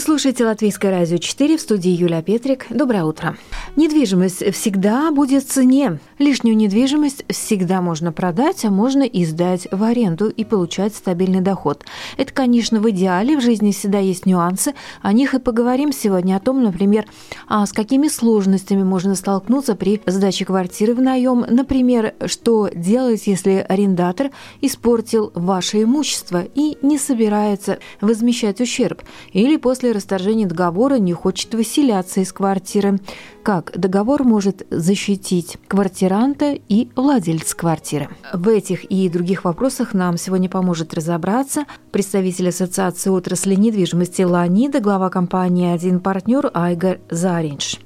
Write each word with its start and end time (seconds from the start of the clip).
Вы 0.00 0.04
слушаете 0.04 0.46
Латвийское 0.46 0.90
радио 0.90 1.18
4 1.18 1.58
в 1.58 1.60
студии 1.60 1.90
Юлия 1.90 2.22
Петрик. 2.22 2.64
Доброе 2.70 3.04
утро. 3.04 3.36
Недвижимость 3.76 4.54
всегда 4.54 5.10
будет 5.10 5.44
в 5.44 5.48
цене. 5.48 5.98
Лишнюю 6.18 6.56
недвижимость 6.56 7.26
всегда 7.28 7.82
можно 7.82 8.10
продать, 8.10 8.64
а 8.64 8.70
можно 8.70 9.02
и 9.02 9.26
сдать 9.26 9.68
в 9.70 9.82
аренду 9.82 10.30
и 10.30 10.42
получать 10.44 10.94
стабильный 10.94 11.42
доход. 11.42 11.84
Это, 12.16 12.32
конечно, 12.32 12.80
в 12.80 12.88
идеале. 12.88 13.36
В 13.36 13.42
жизни 13.42 13.72
всегда 13.72 13.98
есть 13.98 14.24
нюансы. 14.24 14.72
О 15.02 15.12
них 15.12 15.34
и 15.34 15.38
поговорим 15.38 15.92
сегодня. 15.92 16.36
О 16.36 16.40
том, 16.40 16.62
например, 16.64 17.04
а 17.46 17.66
с 17.66 17.72
какими 17.74 18.08
сложностями 18.08 18.82
можно 18.82 19.14
столкнуться 19.14 19.74
при 19.74 20.00
сдаче 20.06 20.46
квартиры 20.46 20.94
в 20.94 21.02
наем. 21.02 21.44
Например, 21.46 22.14
что 22.24 22.70
делать, 22.74 23.26
если 23.26 23.66
арендатор 23.68 24.30
испортил 24.62 25.30
ваше 25.34 25.82
имущество 25.82 26.42
и 26.54 26.78
не 26.80 26.96
собирается 26.96 27.80
возмещать 28.00 28.62
ущерб. 28.62 29.02
Или 29.34 29.58
после 29.58 29.89
после 29.90 29.96
расторжения 29.96 30.46
договора 30.46 30.96
не 30.98 31.12
хочет 31.12 31.52
выселяться 31.52 32.20
из 32.20 32.32
квартиры. 32.32 33.00
Как 33.42 33.72
договор 33.76 34.22
может 34.22 34.64
защитить 34.70 35.58
квартиранта 35.66 36.56
и 36.68 36.88
владельца 36.94 37.56
квартиры? 37.56 38.08
В 38.32 38.48
этих 38.48 38.84
и 38.84 39.08
других 39.08 39.44
вопросах 39.44 39.92
нам 39.92 40.16
сегодня 40.16 40.48
поможет 40.48 40.94
разобраться 40.94 41.64
представитель 41.90 42.50
Ассоциации 42.50 43.10
отрасли 43.10 43.56
недвижимости 43.56 44.22
«Ланида», 44.22 44.78
глава 44.80 45.10
компании 45.10 45.74
«Один 45.74 45.98
партнер» 45.98 46.50
Айгар 46.54 47.00
Заринш. 47.10 47.80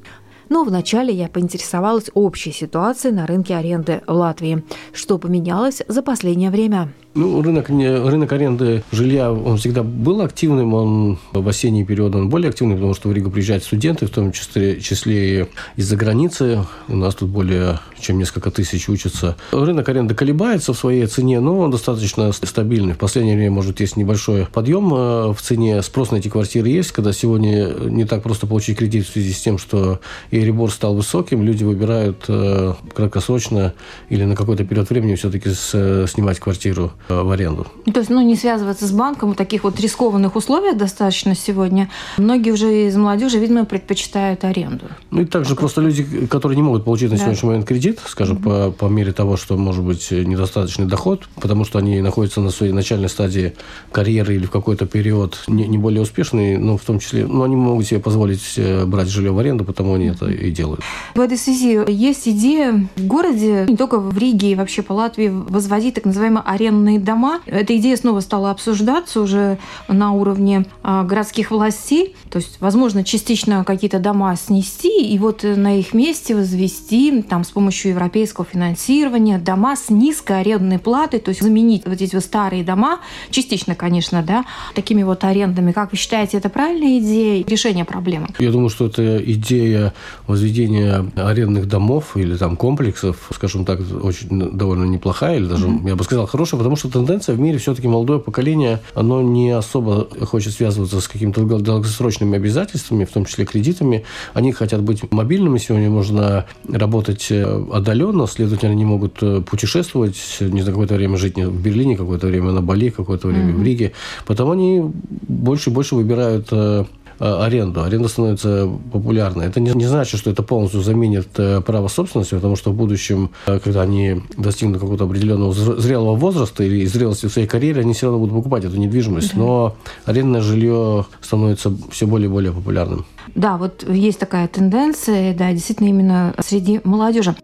Но 0.51 0.65
вначале 0.65 1.15
я 1.15 1.29
поинтересовалась 1.29 2.11
общей 2.13 2.53
ситуацией 2.53 3.15
на 3.15 3.27
рынке 3.27 3.57
аренды 3.57 4.03
в 4.07 4.13
Латвии. 4.13 4.63
Что 4.93 5.17
поменялось 5.17 5.83
за 5.89 6.03
последнее 6.03 6.51
время? 6.51 6.93
Ну, 7.17 7.41
рынок, 7.43 7.69
рынок 7.69 8.33
аренды 8.33 8.83
жилья, 8.91 9.33
он 9.33 9.57
всегда 9.57 9.85
был 9.85 10.21
активным, 10.21 10.75
он 10.75 11.19
в 11.33 11.49
осенний 11.49 11.85
период 11.85 12.13
он 12.17 12.29
более 12.29 12.49
активный, 12.49 12.75
потому 12.75 12.93
что 12.95 13.09
в 13.09 13.13
Ригу 13.13 13.31
приезжают 13.31 13.63
студенты, 13.63 14.07
в 14.07 14.11
том 14.11 14.33
числе, 14.33 14.81
числе 14.81 15.49
из-за 15.77 15.97
границы. 15.97 16.65
У 16.89 16.97
нас 16.97 17.15
тут 17.15 17.29
более 17.29 17.79
чем 18.01 18.19
несколько 18.19 18.51
тысяч 18.51 18.89
учатся. 18.89 19.37
Рынок 19.53 19.89
аренды 19.89 20.15
колебается 20.15 20.73
в 20.73 20.77
своей 20.77 21.07
цене, 21.07 21.39
но 21.39 21.61
он 21.61 21.71
достаточно 21.71 22.33
стабильный. 22.33 22.95
В 22.95 22.99
последнее 22.99 23.37
время, 23.37 23.53
может, 23.53 23.79
есть 23.79 23.97
небольшой 23.97 24.47
подъем 24.53 24.93
э, 24.93 25.33
в 25.33 25.39
цене. 25.41 25.81
Спрос 25.83 26.11
на 26.11 26.17
эти 26.17 26.29
квартиры 26.29 26.69
есть, 26.69 26.91
когда 26.91 27.13
сегодня 27.13 27.69
не 27.85 28.05
так 28.05 28.25
просто 28.25 28.49
получить 28.49 28.77
кредит 28.77 29.07
в 29.07 29.13
связи 29.13 29.33
с 29.33 29.41
тем, 29.41 29.59
что 29.59 30.01
и 30.33 30.41
ребор 30.41 30.71
стал 30.73 30.97
высоким, 30.97 31.45
люди 31.45 31.63
выбирают 31.63 32.25
э, 32.27 32.75
краткосрочно 32.93 33.73
или 34.09 34.25
на 34.25 34.35
какой-то 34.35 34.65
период 34.65 34.91
времени 34.91 35.15
все-таки 35.15 35.51
снимать 35.51 36.41
квартиру 36.41 36.93
Э, 37.04 37.04
в 37.09 37.31
аренду. 37.31 37.67
То 37.93 38.01
есть, 38.01 38.11
ну, 38.11 38.21
не 38.23 38.37
связываться 38.37 38.87
с 38.87 38.93
банком 38.93 39.33
в 39.33 39.37
таких 39.37 39.65
вот 39.65 39.79
рискованных 39.81 40.37
условиях 40.37 40.77
достаточно 40.77 41.35
сегодня. 41.35 41.91
Многие 42.17 42.51
уже 42.51 42.87
из 42.89 42.97
молодежи, 42.97 43.39
видимо, 43.39 43.65
предпочитают 43.65 44.45
аренду. 44.45 44.87
Ну, 45.11 45.23
и 45.23 45.25
также 45.25 45.55
просто 45.55 45.81
люди, 45.81 46.27
которые 46.27 46.57
не 46.57 46.63
могут 46.63 46.85
получить 46.85 47.11
на 47.11 47.17
да. 47.17 47.23
сегодняшний 47.23 47.49
момент 47.49 47.67
кредит, 47.67 48.01
скажем, 48.07 48.37
угу. 48.37 48.45
по, 48.45 48.71
по 48.71 48.87
мере 48.87 49.13
того, 49.13 49.37
что 49.37 49.57
может 49.57 49.85
быть 49.85 50.11
недостаточный 50.11 50.87
доход, 50.87 51.29
потому 51.41 51.65
что 51.65 51.79
они 51.79 52.01
находятся 52.01 52.41
на 52.41 52.51
своей 52.51 52.73
начальной 52.73 53.09
стадии 53.09 53.55
карьеры 53.93 54.35
или 54.37 54.47
в 54.47 54.51
какой-то 54.51 54.87
период 54.87 55.39
не, 55.47 55.67
не 55.67 55.79
более 55.79 56.03
успешный, 56.03 56.57
но 56.57 56.77
в 56.77 56.83
том 56.83 56.99
числе, 56.99 57.27
ну, 57.27 57.43
они 57.43 57.57
могут 57.57 57.87
себе 57.87 58.01
позволить 58.01 58.55
э, 58.57 58.85
брать 58.87 59.09
жилье 59.09 59.33
в 59.33 59.39
аренду, 59.39 59.65
потому 59.65 59.95
они 59.95 60.07
это 60.07 60.27
и 60.27 60.51
делают. 60.51 60.81
В 61.15 61.21
этой 61.21 61.37
связи 61.37 61.79
есть 61.89 62.29
идея 62.29 62.89
в 62.97 63.07
городе, 63.07 63.67
не 63.69 63.77
только 63.77 63.99
в 63.99 64.17
Риге 64.17 64.53
и 64.53 64.55
вообще 64.55 64.83
по 64.83 64.93
Латвии, 64.93 65.29
возводить 65.29 65.95
так 65.95 66.05
называемые 66.05 66.43
арендные 66.45 66.94
арендные 66.95 67.01
дома. 67.01 67.41
Эта 67.47 67.77
идея 67.77 67.97
снова 67.97 68.21
стала 68.21 68.51
обсуждаться 68.51 69.21
уже 69.21 69.59
на 69.89 70.13
уровне 70.13 70.67
а, 70.83 71.05
городских 71.05 71.51
властей. 71.51 72.15
То 72.31 72.39
есть, 72.39 72.57
возможно, 72.61 73.05
частично 73.05 73.65
какие-то 73.65 73.99
дома 73.99 74.35
снести 74.37 75.13
и 75.13 75.19
вот 75.19 75.43
на 75.43 75.79
их 75.79 75.95
месте 75.95 76.35
возвести 76.35 77.23
там, 77.23 77.45
с 77.45 77.51
помощью 77.51 77.93
европейского 77.93 78.47
финансирования 78.51 79.39
дома 79.39 79.77
с 79.77 79.91
низкой 79.91 80.41
арендной 80.41 80.79
платой, 80.79 81.21
то 81.21 81.31
есть 81.31 81.43
заменить 81.43 81.83
вот 81.87 82.01
эти 82.01 82.15
вот 82.15 82.25
старые 82.25 82.65
дома, 82.65 83.01
частично, 83.31 83.75
конечно, 83.75 84.23
да, 84.23 84.45
такими 84.75 85.03
вот 85.03 85.25
арендами. 85.25 85.73
Как 85.73 85.93
вы 85.93 85.99
считаете, 85.99 86.39
это 86.39 86.49
правильная 86.49 86.99
идея 86.99 87.45
решения 87.47 87.85
проблемы? 87.85 88.29
Я 88.39 88.51
думаю, 88.51 88.69
что 88.69 88.87
это 88.87 89.19
идея 89.19 89.93
возведения 90.27 91.05
арендных 91.17 91.67
домов 91.67 92.17
или 92.17 92.37
там 92.37 92.57
комплексов, 92.57 93.31
скажем 93.35 93.65
так, 93.65 93.81
очень 94.03 94.29
довольно 94.53 94.85
неплохая, 94.85 95.37
или 95.37 95.47
даже, 95.47 95.67
mm-hmm. 95.67 95.89
я 95.89 95.97
бы 95.97 96.05
сказал, 96.05 96.27
хорошая, 96.27 96.59
потому 96.59 96.77
что 96.77 96.84
что 96.85 96.99
тенденция 96.99 97.35
в 97.35 97.41
мире 97.41 97.57
все-таки 97.57 97.89
молодое 97.89 98.21
поколение, 98.21 98.81
оно 98.95 99.23
не 99.23 99.51
особо 99.51 100.07
хочет 100.27 100.53
связываться 100.53 101.01
с 101.01 101.09
какими-то 101.09 101.43
долгосрочными 101.59 102.37
обязательствами, 102.37 103.07
в 103.07 103.11
том 103.11 103.25
числе 103.25 103.47
кредитами. 103.47 104.05
Они 104.35 104.53
хотят 104.53 104.83
быть 104.83 105.11
мобильными. 105.11 105.57
Сегодня 105.57 105.89
можно 105.89 106.45
работать 106.69 107.29
э, 107.31 107.65
отдаленно, 107.73 108.27
следовательно, 108.27 108.73
они 108.73 108.85
могут 108.85 109.23
э, 109.23 109.41
путешествовать, 109.41 110.19
не 110.41 110.61
знаю, 110.61 110.75
какое-то 110.75 110.95
время 110.95 111.17
жить 111.17 111.37
в 111.37 111.63
Берлине, 111.63 111.97
какое-то 111.97 112.27
время 112.27 112.53
на 112.53 112.61
Бали, 112.61 112.91
какое-то 112.91 113.29
время 113.29 113.53
mm-hmm. 113.53 113.57
в 113.57 113.63
Риге. 113.63 113.93
Потому 114.27 114.53
они 114.53 114.83
больше 115.27 115.71
и 115.71 115.73
больше 115.73 115.95
выбирают 115.95 116.49
э, 116.51 116.85
аренду. 117.19 117.83
Аренда 117.83 118.09
становится 118.09 118.69
популярной. 118.93 119.47
Это 119.47 119.61
не, 119.61 119.71
не 119.73 119.87
значит, 119.87 120.21
что 120.21 120.31
это 120.31 120.43
полностью 120.43 120.81
заменит 120.81 121.29
э, 121.39 121.61
право 121.61 121.89
собственности, 121.89 122.35
потому 122.35 122.57
что 122.57 122.71
в 122.71 122.75
будущем, 122.75 123.31
э, 123.47 123.59
когда 123.59 123.83
они 123.83 124.23
достигнут 124.37 124.81
какого-то 124.81 125.05
определенного 125.05 125.53
зрелого 125.53 126.15
возраста 126.15 126.65
или 126.65 126.85
зрелости 126.87 127.27
в 127.27 127.33
своей 127.33 127.49
карьере, 127.49 127.81
они 127.81 127.95
все 127.95 128.07
равно 128.07 128.21
будут 128.21 128.35
покупать 128.35 128.65
эту 128.65 128.77
недвижимость. 128.77 129.35
Но 129.35 129.77
арендное 130.05 130.41
жилье 130.41 131.07
становится 131.21 131.73
все 131.91 132.07
более 132.07 132.29
и 132.29 132.33
более 132.33 132.53
популярным. 132.53 133.07
Да, 133.35 133.57
вот 133.57 133.85
есть 133.89 134.19
такая 134.19 134.49
тенденция, 134.49 135.35
да, 135.35 135.53
действительно 135.53 135.89
именно 135.89 136.35
среди 136.41 136.81
молодежи. 136.85 137.35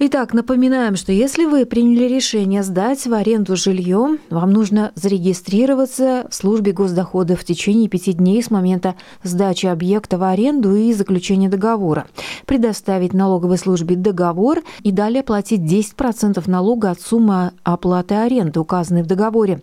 Итак, 0.00 0.32
напоминаем, 0.32 0.94
что 0.94 1.10
если 1.10 1.44
вы 1.44 1.66
приняли 1.66 2.04
решение 2.04 2.62
сдать 2.62 3.04
в 3.04 3.12
аренду 3.12 3.56
жилье, 3.56 4.18
вам 4.30 4.52
нужно 4.52 4.92
зарегистрироваться 4.94 6.28
в 6.30 6.34
службе 6.36 6.70
госдохода 6.70 7.34
в 7.34 7.42
течение 7.42 7.88
пяти 7.88 8.12
дней 8.12 8.40
с 8.40 8.48
момента 8.48 8.94
сдачи 9.24 9.66
объекта 9.66 10.16
в 10.16 10.22
аренду 10.22 10.76
и 10.76 10.92
заключения 10.92 11.48
договора, 11.48 12.06
предоставить 12.46 13.12
налоговой 13.12 13.58
службе 13.58 13.96
договор 13.96 14.62
и 14.84 14.92
далее 14.92 15.24
платить 15.24 15.62
10% 15.62 16.48
налога 16.48 16.92
от 16.92 17.00
суммы 17.00 17.50
оплаты 17.64 18.14
аренды, 18.14 18.60
указанной 18.60 19.02
в 19.02 19.06
договоре. 19.06 19.62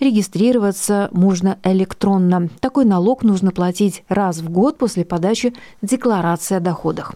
Регистрироваться 0.00 1.10
можно 1.12 1.58
электронно. 1.62 2.48
Такой 2.58 2.86
налог 2.86 3.22
нужно 3.22 3.52
платить 3.52 4.02
раз 4.08 4.38
в 4.38 4.50
год 4.50 4.78
после 4.78 5.04
подачи 5.04 5.54
декларации 5.80 6.56
о 6.56 6.60
доходах. 6.60 7.14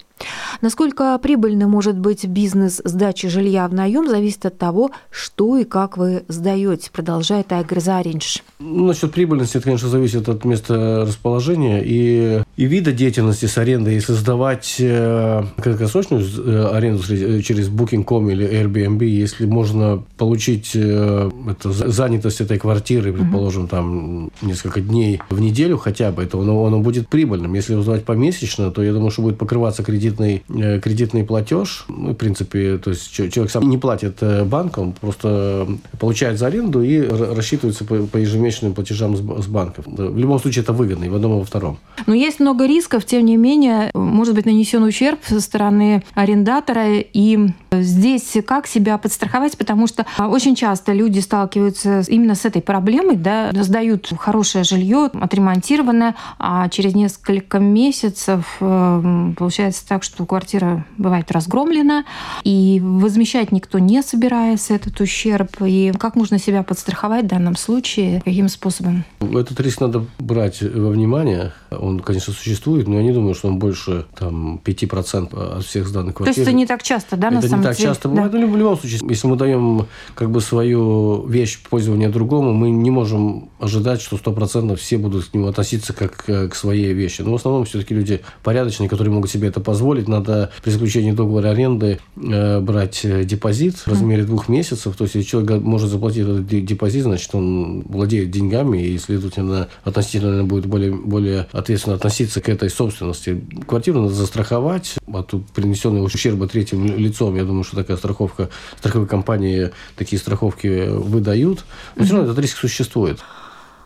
Насколько 0.60 1.18
прибыльно 1.18 1.66
может 1.66 1.98
быть 1.98 2.26
бизнес 2.26 2.80
сдачи 2.84 3.28
жилья 3.28 3.66
в 3.68 3.74
наем, 3.74 4.08
зависит 4.08 4.46
от 4.46 4.58
того, 4.58 4.90
что 5.10 5.56
и 5.56 5.64
как 5.64 5.96
вы 5.96 6.24
сдаете, 6.28 6.90
продолжает 6.90 7.52
Айгр 7.52 7.80
Заринш. 7.80 8.42
Ну, 8.58 8.86
насчет 8.86 9.12
прибыльности, 9.12 9.56
это, 9.56 9.64
конечно, 9.64 9.88
зависит 9.88 10.28
от 10.28 10.44
места 10.44 11.04
расположения 11.06 11.82
и, 11.84 12.42
и 12.56 12.66
вида 12.66 12.92
деятельности 12.92 13.46
с 13.46 13.56
арендой. 13.56 13.94
Если 13.94 14.12
сдавать 14.12 14.76
э, 14.78 15.42
краткосрочную 15.56 16.22
э, 16.22 16.76
аренду 16.76 17.02
через 17.42 17.68
Booking.com 17.68 18.30
или 18.30 18.46
Airbnb, 18.46 19.04
если 19.04 19.46
можно 19.46 20.02
получить 20.18 20.72
э, 20.74 21.30
это, 21.48 21.72
занятость 21.72 22.40
этой 22.40 22.58
квартиры, 22.58 23.12
предположим, 23.12 23.68
там 23.68 24.30
несколько 24.42 24.80
дней 24.80 25.20
в 25.30 25.40
неделю 25.40 25.78
хотя 25.78 26.10
бы, 26.10 26.26
то 26.26 26.40
оно, 26.40 26.64
оно 26.66 26.80
будет 26.80 27.08
прибыльным. 27.08 27.54
Если 27.54 27.80
сдавать 27.80 28.04
помесячно, 28.04 28.70
то 28.70 28.82
я 28.82 28.92
думаю, 28.92 29.10
что 29.10 29.22
будет 29.22 29.38
покрываться 29.38 29.82
кредит 29.82 30.00
кредитный, 30.00 30.42
э, 30.48 30.80
кредитный 30.80 31.24
платеж. 31.24 31.84
Ну, 31.88 32.12
в 32.12 32.14
принципе, 32.14 32.78
то 32.78 32.90
есть 32.90 33.12
человек 33.12 33.50
сам 33.50 33.68
не 33.68 33.78
платит 33.78 34.18
э, 34.20 34.44
банком, 34.44 34.94
просто 35.00 35.66
получает 35.98 36.38
за 36.38 36.46
аренду 36.46 36.82
и 36.82 37.00
рассчитывается 37.00 37.84
по, 37.84 37.96
по 38.06 38.16
ежемесячным 38.16 38.74
платежам 38.74 39.16
с, 39.16 39.20
с 39.20 39.46
банков. 39.46 39.84
В 39.86 40.18
любом 40.18 40.40
случае 40.40 40.62
это 40.62 40.72
выгодно 40.72 41.04
и 41.04 41.08
в 41.08 41.14
одном, 41.14 41.32
и 41.32 41.38
во 41.38 41.44
втором. 41.44 41.78
Но 42.06 42.14
есть 42.14 42.39
много 42.40 42.66
рисков, 42.66 43.04
тем 43.04 43.24
не 43.24 43.36
менее, 43.36 43.90
может 43.94 44.34
быть 44.34 44.46
нанесен 44.46 44.82
ущерб 44.82 45.20
со 45.24 45.40
стороны 45.40 46.02
арендатора. 46.14 46.98
И 46.98 47.38
здесь 47.70 48.36
как 48.46 48.66
себя 48.66 48.98
подстраховать, 48.98 49.56
потому 49.56 49.86
что 49.86 50.06
очень 50.18 50.54
часто 50.54 50.92
люди 50.92 51.20
сталкиваются 51.20 52.02
именно 52.08 52.34
с 52.34 52.44
этой 52.44 52.62
проблемой, 52.62 53.16
да, 53.16 53.50
сдают 53.52 54.12
хорошее 54.18 54.64
жилье, 54.64 55.10
отремонтированное, 55.12 56.14
а 56.38 56.68
через 56.68 56.94
несколько 56.94 57.58
месяцев 57.58 58.56
э, 58.60 59.32
получается 59.36 59.86
так, 59.86 60.02
что 60.02 60.26
квартира 60.26 60.86
бывает 60.96 61.30
разгромлена, 61.30 62.04
и 62.44 62.80
возмещать 62.82 63.52
никто 63.52 63.78
не 63.78 64.02
собирается 64.02 64.74
этот 64.74 65.00
ущерб. 65.00 65.50
И 65.60 65.92
как 65.98 66.16
можно 66.16 66.38
себя 66.38 66.62
подстраховать 66.62 67.24
в 67.24 67.28
данном 67.28 67.56
случае, 67.56 68.22
каким 68.24 68.48
способом? 68.48 69.04
Этот 69.20 69.60
риск 69.60 69.80
надо 69.80 70.04
брать 70.18 70.62
во 70.62 70.90
внимание. 70.90 71.52
Он, 71.70 72.00
конечно, 72.00 72.32
существует, 72.32 72.88
но 72.88 72.96
я 72.96 73.02
не 73.02 73.12
думаю, 73.12 73.34
что 73.34 73.48
он 73.48 73.58
больше 73.58 74.06
там, 74.18 74.60
5% 74.64 75.58
от 75.58 75.64
всех 75.64 75.86
сданных 75.86 76.14
квартир. 76.14 76.34
То 76.34 76.40
есть 76.40 76.48
это 76.48 76.56
не 76.56 76.66
так 76.66 76.82
часто, 76.82 77.16
да, 77.16 77.28
это 77.28 77.36
на 77.36 77.42
самом 77.42 77.48
деле? 77.48 77.58
Это 77.60 77.68
не 77.68 77.74
так 77.74 77.76
деле? 77.76 77.88
часто 77.88 78.08
бывает. 78.08 78.32
Да. 78.32 78.38
Но 78.38 78.46
в 78.46 78.56
любом 78.56 78.78
случае, 78.78 79.00
если 79.08 79.26
мы 79.26 79.36
даем 79.36 79.86
как 80.14 80.30
бы 80.30 80.40
свою 80.40 81.26
вещь 81.26 81.56
в 81.56 81.68
пользование 81.68 82.08
другому, 82.08 82.52
мы 82.52 82.70
не 82.70 82.90
можем 82.90 83.50
ожидать, 83.58 84.00
что 84.00 84.16
100% 84.16 84.74
все 84.76 84.98
будут 84.98 85.26
к 85.26 85.34
нему 85.34 85.46
относиться 85.46 85.92
как 85.92 86.24
э, 86.28 86.48
к 86.48 86.54
своей 86.54 86.92
вещи. 86.92 87.22
Но 87.22 87.32
в 87.32 87.34
основном 87.36 87.64
все-таки 87.64 87.94
люди 87.94 88.20
порядочные, 88.42 88.88
которые 88.88 89.12
могут 89.12 89.30
себе 89.30 89.48
это 89.48 89.60
позволить. 89.60 90.08
Надо 90.08 90.50
при 90.62 90.70
заключении 90.70 91.12
договора 91.12 91.50
аренды 91.50 91.98
э, 92.16 92.60
брать 92.60 93.04
э, 93.04 93.24
депозит 93.24 93.76
в 93.76 93.88
размере 93.88 94.24
двух 94.24 94.48
месяцев. 94.48 94.96
То 94.96 95.04
есть, 95.04 95.14
если 95.14 95.28
человек 95.28 95.62
может 95.62 95.90
заплатить 95.90 96.22
этот 96.22 96.46
депозит, 96.46 97.04
значит, 97.04 97.34
он 97.34 97.82
владеет 97.82 98.30
деньгами 98.30 98.82
и, 98.82 98.98
следовательно, 98.98 99.68
относительно 99.84 100.44
будет 100.44 100.66
более, 100.66 100.92
более 100.92 101.46
ответственно 101.60 101.96
относиться 101.96 102.40
к 102.40 102.48
этой 102.48 102.70
собственности. 102.70 103.44
Квартиру 103.66 104.02
надо 104.02 104.14
застраховать 104.14 104.96
от 105.12 105.30
принесенного 105.54 106.04
ущерба 106.04 106.48
третьим 106.48 106.84
лицом. 106.84 107.36
Я 107.36 107.44
думаю, 107.44 107.64
что 107.64 107.76
такая 107.76 107.96
страховка, 107.96 108.50
страховые 108.78 109.08
компании 109.08 109.70
такие 109.96 110.20
страховки 110.20 110.88
выдают. 110.88 111.64
Но 111.96 112.04
все 112.04 112.14
равно 112.14 112.32
этот 112.32 112.42
риск 112.42 112.58
существует. 112.58 113.20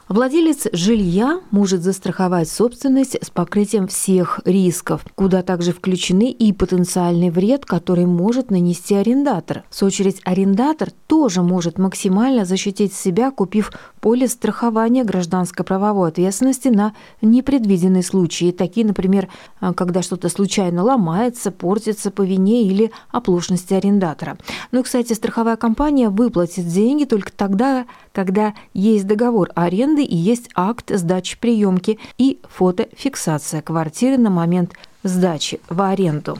Владелец 0.08 0.66
жилья 0.72 1.40
может 1.50 1.82
застраховать 1.82 2.50
собственность 2.50 3.16
с 3.24 3.30
покрытием 3.30 3.88
всех 3.88 4.38
рисков, 4.44 5.02
куда 5.14 5.42
также 5.42 5.72
включены 5.72 6.30
и 6.30 6.52
потенциальный 6.52 7.30
вред, 7.30 7.64
который 7.64 8.04
может 8.04 8.50
нанести 8.50 8.94
арендатор. 8.94 9.64
В 9.70 9.74
свою 9.74 9.88
очередь, 9.88 10.20
арендатор 10.24 10.90
тоже 11.06 11.40
может 11.40 11.78
максимально 11.78 12.44
защитить 12.44 12.92
себя, 12.92 13.30
купив 13.30 13.72
полис 14.02 14.32
страхования 14.32 15.04
гражданско-правовой 15.04 16.10
ответственности 16.10 16.68
на 16.68 16.92
непредвиденные 17.22 18.02
случаи, 18.02 18.52
такие, 18.52 18.86
например, 18.86 19.28
а, 19.60 19.72
когда 19.72 20.02
что-то 20.02 20.28
случайно 20.28 20.82
ломается, 20.82 21.50
портится 21.50 22.10
по 22.10 22.20
вине 22.20 22.64
или 22.64 22.92
оплошности 23.10 23.72
арендатора. 23.72 24.36
Ну 24.70 24.80
и, 24.80 24.82
кстати, 24.82 25.14
страховая 25.14 25.56
компания 25.56 26.10
выплатит 26.10 26.68
деньги 26.68 27.04
только 27.04 27.32
тогда, 27.32 27.86
когда 28.12 28.52
есть 28.74 29.06
договор 29.06 29.48
аренды 29.54 29.93
аренды 29.94 30.04
и 30.04 30.16
есть 30.16 30.50
акт 30.54 30.90
сдачи 30.90 31.38
приемки 31.38 31.98
и 32.18 32.40
фотофиксация 32.48 33.62
квартиры 33.62 34.18
на 34.18 34.30
момент 34.30 34.72
сдачи 35.02 35.60
в 35.68 35.80
аренду. 35.80 36.38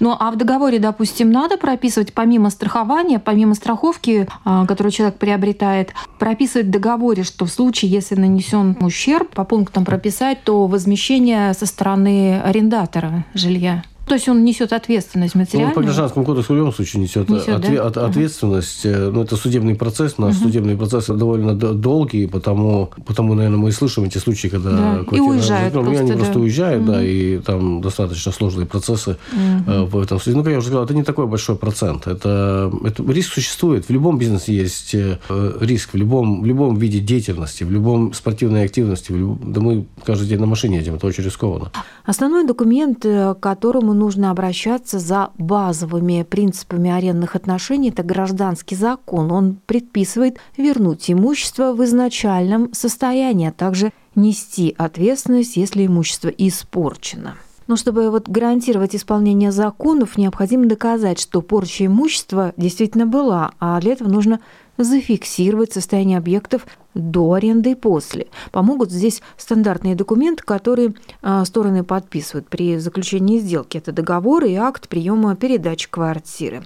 Ну, 0.00 0.16
а 0.18 0.30
в 0.30 0.36
договоре, 0.36 0.78
допустим, 0.78 1.30
надо 1.30 1.58
прописывать 1.58 2.14
помимо 2.14 2.48
страхования, 2.48 3.18
помимо 3.18 3.54
страховки, 3.54 4.26
а, 4.44 4.64
которую 4.64 4.90
человек 4.90 5.18
приобретает, 5.18 5.92
прописывать 6.18 6.68
в 6.68 6.70
договоре, 6.70 7.24
что 7.24 7.44
в 7.44 7.50
случае, 7.50 7.90
если 7.90 8.14
нанесен 8.14 8.76
ущерб, 8.80 9.28
по 9.34 9.44
пунктам 9.44 9.84
прописать, 9.84 10.42
то 10.44 10.66
возмещение 10.66 11.52
со 11.52 11.66
стороны 11.66 12.40
арендатора 12.40 13.26
жилья. 13.34 13.82
То 14.06 14.14
есть 14.14 14.28
он 14.28 14.44
несет 14.44 14.72
ответственность 14.72 15.34
материальную? 15.34 15.70
Ну, 15.70 15.74
по 15.74 15.82
гражданскому 15.82 16.24
кодексу 16.24 16.54
в 16.54 16.56
любом 16.56 16.72
случае 16.72 17.02
несет, 17.02 17.28
несет 17.28 17.48
отве- 17.48 17.76
да? 17.76 17.86
от, 17.86 17.96
ответственность. 17.96 18.86
Uh-huh. 18.86 19.10
Ну, 19.10 19.22
это 19.22 19.36
судебный 19.36 19.74
процесс. 19.74 20.16
Наш 20.16 20.36
uh-huh. 20.36 20.42
судебный 20.42 20.76
процесс 20.76 21.06
довольно 21.06 21.54
долгий, 21.54 22.26
потому, 22.28 22.90
потому, 23.04 23.34
наверное, 23.34 23.58
мы 23.58 23.70
и 23.70 23.72
слышим 23.72 24.04
эти 24.04 24.18
случаи, 24.18 24.46
когда 24.46 24.70
да. 24.70 24.94
квартира... 25.04 25.16
И 25.16 25.20
уезжают 25.20 25.72
просто, 25.72 25.92
и 25.92 25.96
они 25.96 26.10
да. 26.12 26.16
просто 26.16 26.38
уезжают, 26.38 26.82
uh-huh. 26.84 26.86
да, 26.86 27.04
и 27.04 27.38
там 27.38 27.80
достаточно 27.80 28.30
сложные 28.30 28.66
процессы 28.66 29.16
uh-huh. 29.32 29.86
в 29.86 29.98
этом 29.98 30.20
случае. 30.20 30.36
Ну, 30.36 30.44
как 30.44 30.52
я 30.52 30.58
уже 30.58 30.68
сказал, 30.68 30.84
это 30.84 30.94
не 30.94 31.02
такой 31.02 31.26
большой 31.26 31.56
процент. 31.56 32.06
Это, 32.06 32.72
это 32.84 33.02
риск 33.12 33.32
существует. 33.32 33.86
В 33.86 33.90
любом 33.90 34.18
бизнесе 34.18 34.54
есть 34.54 34.94
э, 34.94 35.18
риск, 35.60 35.94
в 35.94 35.96
любом, 35.96 36.42
в 36.42 36.46
любом 36.46 36.76
виде 36.76 37.00
деятельности, 37.00 37.64
в 37.64 37.72
любом 37.72 38.12
спортивной 38.12 38.64
активности. 38.66 39.10
В 39.10 39.16
любом, 39.16 39.52
да 39.52 39.60
мы 39.60 39.86
каждый 40.04 40.28
день 40.28 40.38
на 40.38 40.46
машине 40.46 40.78
едем, 40.78 40.94
это 40.94 41.08
очень 41.08 41.24
рискованно. 41.24 41.72
Основной 42.04 42.46
документ, 42.46 43.02
к 43.02 43.34
которому 43.40 43.95
нужно 43.96 44.30
обращаться 44.30 44.98
за 44.98 45.30
базовыми 45.38 46.22
принципами 46.22 46.90
арендных 46.90 47.34
отношений. 47.36 47.88
Это 47.88 48.02
гражданский 48.02 48.76
закон. 48.76 49.32
Он 49.32 49.58
предписывает 49.66 50.38
вернуть 50.56 51.10
имущество 51.10 51.72
в 51.72 51.84
изначальном 51.84 52.72
состоянии, 52.72 53.48
а 53.48 53.52
также 53.52 53.92
нести 54.14 54.74
ответственность, 54.78 55.56
если 55.56 55.86
имущество 55.86 56.28
испорчено. 56.28 57.34
Но 57.66 57.74
чтобы 57.74 58.10
вот 58.10 58.28
гарантировать 58.28 58.94
исполнение 58.94 59.50
законов, 59.50 60.16
необходимо 60.16 60.66
доказать, 60.66 61.18
что 61.20 61.42
порча 61.42 61.86
имущества 61.86 62.52
действительно 62.56 63.06
была, 63.06 63.52
а 63.58 63.80
для 63.80 63.92
этого 63.92 64.08
нужно 64.08 64.40
зафиксировать 64.76 65.72
состояние 65.72 66.18
объектов 66.18 66.66
до 66.94 67.32
аренды 67.34 67.72
и 67.72 67.74
после. 67.74 68.26
Помогут 68.52 68.90
здесь 68.90 69.22
стандартные 69.36 69.94
документы, 69.94 70.42
которые 70.44 70.94
а, 71.22 71.44
стороны 71.44 71.84
подписывают 71.84 72.48
при 72.48 72.78
заключении 72.78 73.38
сделки. 73.38 73.78
Это 73.78 73.92
договор 73.92 74.44
и 74.44 74.54
акт 74.54 74.88
приема 74.88 75.36
передачи 75.36 75.90
квартиры. 75.90 76.64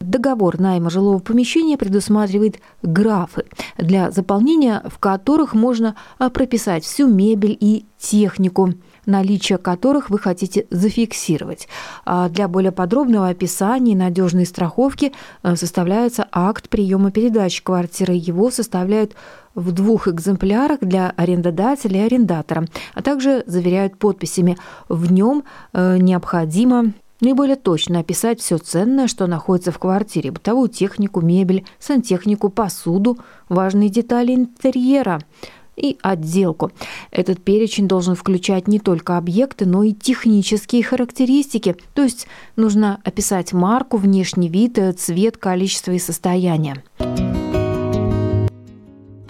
Договор 0.00 0.60
найма 0.60 0.90
жилого 0.90 1.18
помещения 1.18 1.78
предусматривает 1.78 2.60
графы, 2.82 3.44
для 3.78 4.10
заполнения 4.10 4.82
в 4.86 4.98
которых 4.98 5.54
можно 5.54 5.96
а, 6.18 6.28
прописать 6.30 6.84
всю 6.84 7.08
мебель 7.08 7.56
и 7.58 7.86
технику– 7.98 8.74
наличие 9.10 9.58
которых 9.58 10.08
вы 10.08 10.18
хотите 10.18 10.66
зафиксировать. 10.70 11.68
А 12.04 12.28
для 12.28 12.48
более 12.48 12.72
подробного 12.72 13.28
описания 13.28 13.92
и 13.92 13.96
надежной 13.96 14.46
страховки 14.46 15.12
э, 15.42 15.56
составляется 15.56 16.26
акт 16.32 16.68
приема 16.68 17.10
передачи 17.10 17.62
квартиры. 17.62 18.14
Его 18.14 18.50
составляют 18.50 19.14
в 19.54 19.72
двух 19.72 20.08
экземплярах 20.08 20.80
для 20.80 21.10
арендодателя 21.16 22.02
и 22.02 22.06
арендатора, 22.06 22.66
а 22.94 23.02
также 23.02 23.42
заверяют 23.46 23.98
подписями. 23.98 24.56
В 24.88 25.12
нем 25.12 25.44
э, 25.72 25.98
необходимо 25.98 26.92
наиболее 27.20 27.56
точно 27.56 27.98
описать 27.98 28.40
все 28.40 28.56
ценное, 28.58 29.08
что 29.08 29.26
находится 29.26 29.72
в 29.72 29.78
квартире, 29.78 30.30
бытовую 30.30 30.68
технику, 30.68 31.20
мебель, 31.20 31.66
сантехнику, 31.78 32.48
посуду, 32.48 33.18
важные 33.48 33.90
детали 33.90 34.34
интерьера– 34.34 35.20
и 35.80 35.98
отделку. 36.02 36.70
Этот 37.10 37.42
перечень 37.42 37.88
должен 37.88 38.14
включать 38.14 38.68
не 38.68 38.78
только 38.78 39.16
объекты, 39.16 39.66
но 39.66 39.82
и 39.82 39.92
технические 39.92 40.82
характеристики, 40.82 41.76
то 41.94 42.02
есть 42.02 42.26
нужно 42.56 43.00
описать 43.04 43.52
марку, 43.52 43.96
внешний 43.96 44.48
вид, 44.48 44.78
цвет, 44.98 45.36
количество 45.36 45.92
и 45.92 45.98
состояние. 45.98 46.82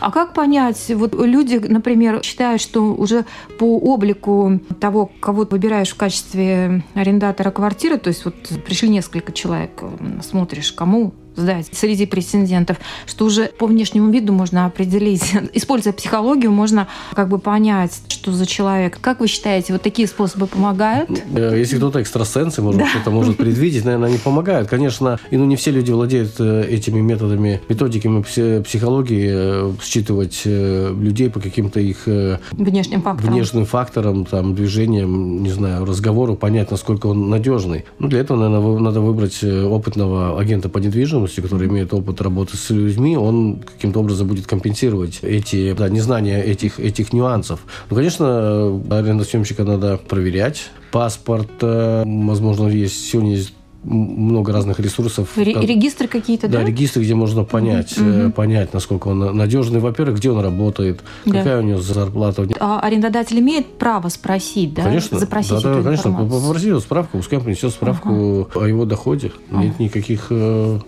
А 0.00 0.10
как 0.10 0.32
понять, 0.32 0.90
вот 0.94 1.14
люди, 1.14 1.56
например, 1.56 2.22
считают, 2.24 2.62
что 2.62 2.94
уже 2.94 3.26
по 3.58 3.76
облику 3.76 4.58
того, 4.80 5.10
кого 5.20 5.44
ты 5.44 5.56
выбираешь 5.56 5.90
в 5.90 5.96
качестве 5.96 6.82
арендатора 6.94 7.50
квартиры, 7.50 7.98
то 7.98 8.08
есть 8.08 8.24
вот 8.24 8.34
пришли 8.64 8.88
несколько 8.88 9.30
человек, 9.32 9.82
смотришь, 10.22 10.72
кому 10.72 11.12
сдать 11.36 11.68
среди 11.72 12.06
претендентов, 12.06 12.78
что 13.06 13.24
уже 13.24 13.46
по 13.46 13.66
внешнему 13.66 14.10
виду 14.10 14.32
можно 14.32 14.66
определить, 14.66 15.34
используя 15.52 15.92
психологию, 15.92 16.50
можно 16.50 16.88
как 17.14 17.28
бы 17.28 17.38
понять, 17.38 17.92
что 18.08 18.32
за 18.32 18.46
человек. 18.46 18.98
Как 19.00 19.20
вы 19.20 19.28
считаете, 19.28 19.72
вот 19.72 19.82
такие 19.82 20.06
способы 20.06 20.46
помогают? 20.46 21.10
Э, 21.34 21.54
если 21.56 21.76
кто-то 21.76 22.02
экстрасенс 22.02 22.58
и 22.58 22.62
может, 22.62 22.80
да. 22.80 22.88
что-то 22.88 23.10
может 23.10 23.36
предвидеть, 23.36 23.84
наверное, 23.84 24.08
они 24.08 24.18
помогают. 24.18 24.68
Конечно, 24.68 25.18
и 25.30 25.36
ну, 25.36 25.44
не 25.46 25.56
все 25.56 25.70
люди 25.70 25.90
владеют 25.90 26.34
э, 26.38 26.66
этими 26.68 27.00
методами, 27.00 27.60
методиками 27.68 28.22
психологии, 28.62 29.30
э, 29.32 29.72
считывать 29.82 30.42
людей 30.44 31.30
по 31.30 31.40
каким-то 31.40 31.80
их 31.80 32.06
внешним 32.52 33.02
факторам, 33.02 33.32
внешним 33.32 33.64
факторам 33.64 34.24
там, 34.24 34.54
движениям, 34.54 35.42
не 35.42 35.50
знаю, 35.50 35.84
разговору, 35.84 36.34
понять, 36.34 36.70
насколько 36.70 37.06
он 37.06 37.30
надежный. 37.30 37.84
Ну, 37.98 38.08
для 38.08 38.20
этого, 38.20 38.38
наверное, 38.38 38.80
надо 38.80 39.00
выбрать 39.00 39.42
опытного 39.42 40.38
агента 40.40 40.68
по 40.68 40.78
недвижимости, 40.78 41.19
недвижимости, 41.20 41.40
который 41.40 41.68
имеет 41.68 41.92
опыт 41.92 42.20
работы 42.20 42.56
с 42.56 42.70
людьми, 42.70 43.16
он 43.16 43.60
каким-то 43.60 44.00
образом 44.00 44.26
будет 44.26 44.46
компенсировать 44.46 45.20
эти 45.22 45.72
да, 45.74 45.88
незнания 45.88 46.42
этих, 46.42 46.80
этих 46.80 47.12
нюансов. 47.12 47.60
Ну, 47.90 47.96
конечно, 47.96 48.80
арендосъемщика 48.90 49.64
надо 49.64 49.96
проверять. 49.96 50.70
Паспорт, 50.92 51.50
э, 51.62 52.04
возможно, 52.06 52.68
есть 52.68 53.08
сегодня 53.10 53.36
есть 53.36 53.54
много 53.82 54.52
разных 54.52 54.78
ресурсов. 54.78 55.36
Ре- 55.36 55.54
регистры 55.54 56.06
какие-то, 56.06 56.48
да? 56.48 56.58
Да, 56.58 56.64
регистры, 56.64 57.02
где 57.02 57.14
можно 57.14 57.44
понять, 57.44 57.96
угу. 57.96 58.30
понять, 58.30 58.74
насколько 58.74 59.08
он 59.08 59.36
надежный. 59.36 59.80
Во-первых, 59.80 60.18
где 60.18 60.30
он 60.30 60.40
работает, 60.40 61.00
да. 61.24 61.38
какая 61.38 61.60
у 61.60 61.62
него 61.62 61.80
зарплата. 61.80 62.46
А 62.60 62.80
арендодатель 62.80 63.38
имеет 63.38 63.78
право 63.78 64.08
спросить, 64.08 64.74
да? 64.74 64.82
Конечно, 64.82 65.18
запросить 65.18 65.52
да, 65.52 65.58
эту 65.58 65.78
да, 65.78 65.82
конечно. 65.82 66.08
информацию? 66.08 66.42
Попроси 66.42 66.80
справку, 66.80 67.16
пускай 67.18 67.40
принесет 67.40 67.72
справку 67.72 68.48
ага. 68.50 68.64
о 68.64 68.66
его 68.66 68.84
доходе. 68.84 69.32
Ага. 69.50 69.64
Нет 69.64 69.78
никаких 69.78 70.26
э, 70.30 70.78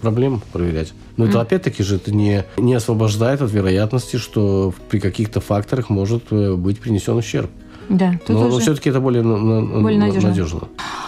проблем 0.00 0.42
проверять. 0.52 0.92
Но 1.16 1.24
mm. 1.24 1.28
это 1.28 1.40
опять-таки 1.40 1.82
же 1.82 1.96
это 1.96 2.12
не, 2.12 2.44
не 2.56 2.74
освобождает 2.74 3.42
от 3.42 3.52
вероятности, 3.52 4.16
что 4.16 4.74
при 4.88 4.98
каких-то 4.98 5.40
факторах 5.40 5.90
может 5.90 6.24
э, 6.30 6.54
быть 6.54 6.80
принесен 6.80 7.16
ущерб. 7.16 7.50
Да, 7.88 8.18
но, 8.28 8.48
но 8.48 8.58
все-таки 8.58 8.90
это 8.90 9.00
более, 9.00 9.22
более 9.22 9.98
надежно. 10.00 10.28
надежно. 10.30 10.60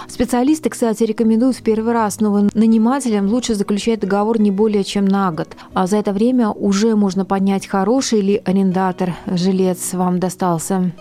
Специалисты, 0.08 0.70
кстати, 0.70 1.04
рекомендуют 1.04 1.56
в 1.56 1.62
первый 1.62 1.92
раз 1.92 2.20
новым 2.20 2.48
нанимателям 2.54 3.26
лучше 3.26 3.54
заключать 3.54 4.00
договор 4.00 4.40
не 4.40 4.50
более 4.50 4.84
чем 4.84 5.04
на 5.04 5.30
год. 5.32 5.48
А 5.74 5.86
за 5.86 5.96
это 5.96 6.12
время 6.12 6.50
уже 6.50 6.96
можно 6.96 7.24
понять, 7.24 7.66
хороший 7.66 8.20
ли 8.20 8.42
арендатор, 8.44 9.14
жилец 9.26 9.92
вам 9.92 10.18
достался. 10.18 10.92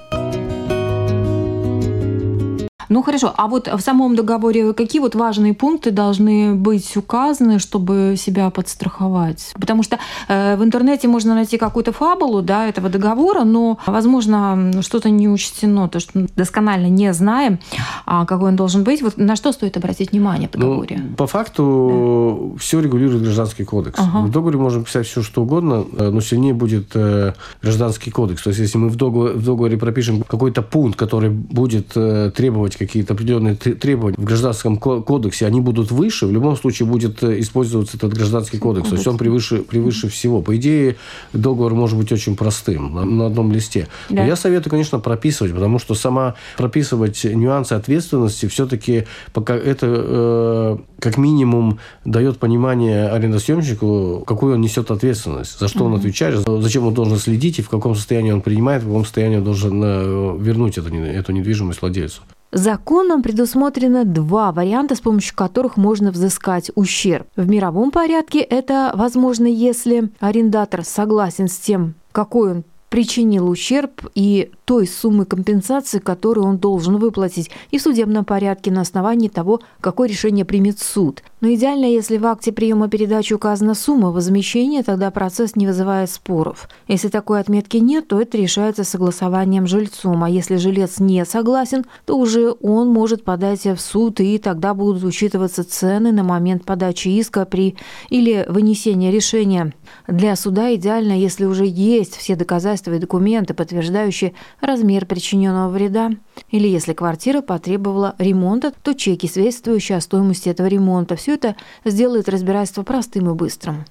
Ну 2.90 3.04
хорошо, 3.04 3.34
а 3.36 3.48
вот 3.48 3.68
в 3.68 3.80
самом 3.80 4.16
договоре 4.16 4.74
какие 4.74 5.02
вот 5.02 5.16
важные 5.16 5.54
пункты 5.54 5.92
должны 5.92 6.54
быть 6.56 6.96
указаны, 6.98 7.60
чтобы 7.60 8.16
себя 8.18 8.50
подстраховать? 8.50 9.54
Потому 9.60 9.84
что 9.84 10.00
э, 10.28 10.56
в 10.56 10.64
интернете 10.64 11.08
можно 11.08 11.36
найти 11.36 11.58
какую-то 11.58 11.92
фабулу 11.92 12.42
да, 12.42 12.68
этого 12.68 12.90
договора, 12.90 13.44
но, 13.44 13.78
возможно, 13.86 14.72
что-то 14.82 15.10
не 15.10 15.28
учтено, 15.28 15.90
то, 15.90 16.00
что 16.00 16.28
досконально 16.36 16.88
не 16.88 17.14
знаем, 17.14 17.60
а 18.06 18.26
какой 18.26 18.50
он 18.50 18.56
должен 18.56 18.84
быть. 18.84 19.02
Вот 19.02 19.18
на 19.18 19.36
что 19.36 19.52
стоит 19.52 19.78
обратить 19.78 20.12
внимание 20.12 20.50
в 20.50 20.56
ну, 20.56 20.62
договоре? 20.62 21.02
Ну, 21.10 21.16
по 21.16 21.28
факту 21.28 22.54
да. 22.54 22.60
все 22.60 22.80
регулирует 22.80 23.24
гражданский 23.24 23.66
кодекс. 23.66 24.00
Ага. 24.00 24.28
В 24.28 24.32
договоре 24.32 24.58
можно 24.58 24.84
писать 24.84 25.08
все, 25.08 25.22
что 25.22 25.44
угодно, 25.44 25.86
э, 25.98 26.10
но 26.10 26.22
сильнее 26.22 26.54
будет 26.54 26.92
э, 26.96 27.34
гражданский 27.62 28.12
кодекс. 28.12 28.44
То 28.44 28.50
есть, 28.50 28.60
если 28.60 28.78
мы 28.78 28.90
в 28.90 28.96
договоре, 28.96 29.34
в 29.34 29.44
договоре 29.44 29.78
пропишем 29.78 30.24
какой-то 30.24 30.62
пункт, 30.62 30.98
который 30.98 31.30
будет 31.30 31.92
э, 31.96 32.32
требовать 32.36 32.77
какие-то 32.78 33.14
определенные 33.14 33.56
требования 33.56 34.16
в 34.18 34.24
гражданском 34.24 34.78
кодексе, 34.78 35.46
они 35.46 35.62
будут 35.62 35.92
выше, 35.92 36.28
в 36.28 36.32
любом 36.32 36.56
случае 36.56 36.88
будет 36.88 37.24
э, 37.24 37.40
использоваться 37.40 37.98
этот 37.98 38.14
гражданский 38.14 38.58
кодекс. 38.58 38.84
кодекс. 38.84 38.90
То 38.90 38.96
есть 38.96 39.08
он 39.08 39.18
превыше, 39.18 39.64
превыше 39.64 40.10
всего. 40.10 40.42
По 40.42 40.56
идее, 40.56 40.96
договор 41.34 41.74
может 41.74 41.98
быть 41.98 42.12
очень 42.12 42.36
простым 42.36 42.94
на, 42.94 43.06
на 43.06 43.26
одном 43.28 43.52
листе. 43.52 43.88
Да. 44.10 44.22
Но 44.22 44.28
я 44.28 44.36
советую, 44.36 44.72
конечно, 44.72 45.00
прописывать, 45.00 45.54
потому 45.54 45.80
что 45.80 45.96
сама 45.96 46.36
прописывать 46.58 47.24
нюансы 47.24 47.74
ответственности 47.74 48.48
все-таки 48.48 49.06
пока 49.34 49.56
это 49.56 49.88
э, 49.90 50.78
как 51.00 51.18
минимум 51.18 51.80
дает 52.06 52.38
понимание 52.38 53.08
арендосъемщику, 53.10 54.24
какую 54.26 54.56
он 54.56 54.62
несет 54.62 54.92
ответственность, 54.92 55.60
за 55.60 55.68
что 55.68 55.86
он 55.86 55.96
отвечает, 55.96 56.44
зачем 56.46 56.88
он 56.88 56.94
должен 56.94 57.18
следить 57.18 57.60
и 57.60 57.62
в 57.62 57.70
каком 57.70 57.96
состоянии 57.96 58.32
он 58.32 58.42
принимает, 58.42 58.84
в 58.84 58.88
каком 58.88 59.04
состоянии 59.04 59.38
он 59.38 59.44
должен 59.44 59.82
э, 59.84 60.38
вернуть 60.40 60.78
эту, 60.78 60.94
эту 60.94 61.32
недвижимость 61.32 61.82
владельцу. 61.82 62.22
Законом 62.52 63.22
предусмотрено 63.22 64.06
два 64.06 64.52
варианта, 64.52 64.96
с 64.96 65.02
помощью 65.02 65.36
которых 65.36 65.76
можно 65.76 66.12
взыскать 66.12 66.72
ущерб. 66.76 67.28
В 67.36 67.48
мировом 67.48 67.92
порядке 67.92 68.40
это 68.40 68.92
возможно, 68.96 69.48
если 69.48 70.12
арендатор 70.20 70.84
согласен 70.84 71.48
с 71.50 71.58
тем, 71.58 71.96
какой 72.12 72.52
он 72.52 72.64
причинил 72.90 73.50
ущерб 73.50 74.08
и 74.16 74.52
той 74.66 74.88
суммы 74.88 75.26
компенсации, 75.26 76.00
которую 76.00 76.48
он 76.48 76.58
должен 76.58 76.98
выплатить, 76.98 77.52
и 77.72 77.78
в 77.78 77.82
судебном 77.82 78.26
порядке 78.26 78.72
на 78.72 78.82
основании 78.82 79.28
того, 79.28 79.62
какое 79.82 80.08
решение 80.08 80.46
примет 80.46 80.80
суд. 80.80 81.24
Но 81.42 81.54
идеально, 81.54 81.86
если 81.86 82.18
в 82.18 82.26
акте 82.26 82.52
приема 82.52 82.90
передачи 82.90 83.34
указана 83.34 83.76
сумма 83.76 84.12
возмещения, 84.12 84.84
тогда 84.84 85.12
процесс 85.12 85.56
не 85.56 85.68
вызывает 85.68 86.10
споров. 86.10 86.70
Если 86.88 87.10
такой 87.10 87.40
отметки 87.40 87.78
нет, 87.78 88.08
то 88.08 88.20
это 88.22 88.38
решается 88.38 88.84
согласованием 88.84 89.68
жильцом, 89.68 90.24
а 90.24 90.30
если 90.30 90.56
жилец 90.56 91.00
не 91.00 91.26
согласен, 91.26 91.86
то 92.06 92.18
уже 92.18 92.56
он 92.62 92.90
может 92.90 93.24
подать 93.24 93.66
в 93.66 93.78
суд, 93.78 94.20
и 94.20 94.38
тогда 94.38 94.74
будут 94.74 95.04
учитываться 95.04 95.64
цены 95.64 96.12
на 96.12 96.24
момент 96.24 96.66
подачи 96.66 97.10
иска 97.10 97.46
при 97.46 97.76
или 98.10 98.46
вынесения 98.48 99.12
решения. 99.12 99.74
Для 100.08 100.36
суда 100.36 100.74
идеально, 100.76 101.14
если 101.14 101.46
уже 101.46 101.66
есть 101.66 102.16
все 102.16 102.36
доказательства 102.36 102.77
и 102.86 103.00
документы, 103.00 103.54
подтверждающие 103.54 104.34
размер 104.62 105.06
причиненного 105.06 105.70
вреда. 105.70 106.12
Или 106.50 106.68
если 106.68 106.94
квартира 106.94 107.42
потребовала 107.42 108.16
ремонта, 108.18 108.72
то 108.84 108.94
чеки, 108.94 109.28
свидетельствующие 109.28 109.98
о 109.98 110.02
стоимости 110.02 110.50
этого 110.50 110.68
ремонта. 110.68 111.16
Все 111.16 111.34
это 111.34 111.56
сделает 111.86 112.30
разбирательство 112.30 112.84
простым 112.84 113.30
и 113.30 113.34
быстрым. 113.34 113.86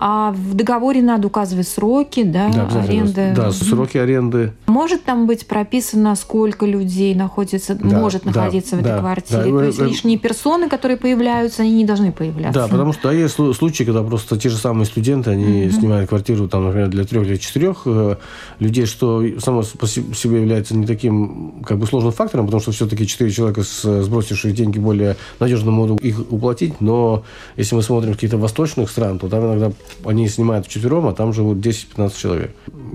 А 0.00 0.30
в 0.30 0.54
договоре 0.54 1.02
надо 1.02 1.26
указывать 1.26 1.66
сроки, 1.66 2.22
да, 2.22 2.50
да 2.50 2.82
аренды. 2.82 3.32
Да, 3.34 3.50
сроки 3.50 3.98
аренды. 3.98 4.52
Может 4.68 5.04
там 5.04 5.26
быть 5.26 5.46
прописано, 5.46 6.14
сколько 6.14 6.66
людей 6.66 7.14
находится, 7.14 7.74
да, 7.74 7.98
может 7.98 8.24
да, 8.24 8.30
находиться 8.30 8.76
в 8.76 8.80
этой 8.80 8.92
да, 8.92 8.98
квартире. 8.98 9.44
Да. 9.44 9.50
То 9.50 9.64
есть 9.64 9.80
лишние 9.80 10.18
персоны, 10.18 10.68
которые 10.68 10.98
появляются, 10.98 11.62
они 11.62 11.72
не 11.72 11.84
должны 11.86 12.12
появляться. 12.12 12.60
Да, 12.60 12.68
потому 12.68 12.92
что 12.92 13.04
да, 13.04 13.12
есть 13.12 13.34
случаи, 13.34 13.84
когда 13.84 14.02
просто 14.02 14.38
те 14.38 14.50
же 14.50 14.58
самые 14.58 14.84
студенты, 14.84 15.30
они 15.30 15.64
mm 15.64 15.78
снимают 15.78 16.08
квартиру, 16.08 16.48
там, 16.48 16.64
например, 16.66 16.88
для 16.88 17.04
трех, 17.04 17.24
для 17.24 17.36
четырех 17.36 17.82
э, 17.86 18.16
людей, 18.58 18.84
что 18.86 19.22
само 19.38 19.62
по 19.78 19.86
себе 19.86 20.40
является 20.40 20.76
не 20.76 20.86
таким 20.86 21.62
как 21.64 21.78
бы 21.78 21.86
сложным 21.86 22.12
фактором, 22.12 22.46
потому 22.46 22.60
что 22.60 22.72
все-таки 22.72 23.06
четыре 23.06 23.30
человека, 23.30 23.62
сбросившие 23.62 24.52
деньги, 24.52 24.78
более 24.78 25.16
надежно 25.40 25.70
могут 25.70 26.00
их 26.02 26.20
уплатить. 26.30 26.80
Но 26.80 27.22
если 27.56 27.74
мы 27.74 27.82
смотрим 27.82 28.14
каких-то 28.14 28.38
восточных 28.38 28.90
стран, 28.90 29.18
то 29.18 29.28
там 29.28 29.46
иногда 29.46 29.72
они 30.04 30.28
снимают 30.28 30.66
вчетвером, 30.66 31.06
а 31.06 31.14
там 31.14 31.32
живут 31.32 31.58
10-15 31.58 32.12
человек. 32.20 32.50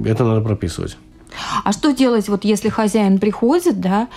Это 0.05 0.23
надо 0.23 0.41
прописывать. 0.41 0.97
А 1.63 1.71
что 1.71 1.91
делать, 1.91 2.29
вот 2.29 2.45
если 2.45 2.69
хозяин 2.69 3.19
приходит, 3.19 3.79
да, 3.79 4.07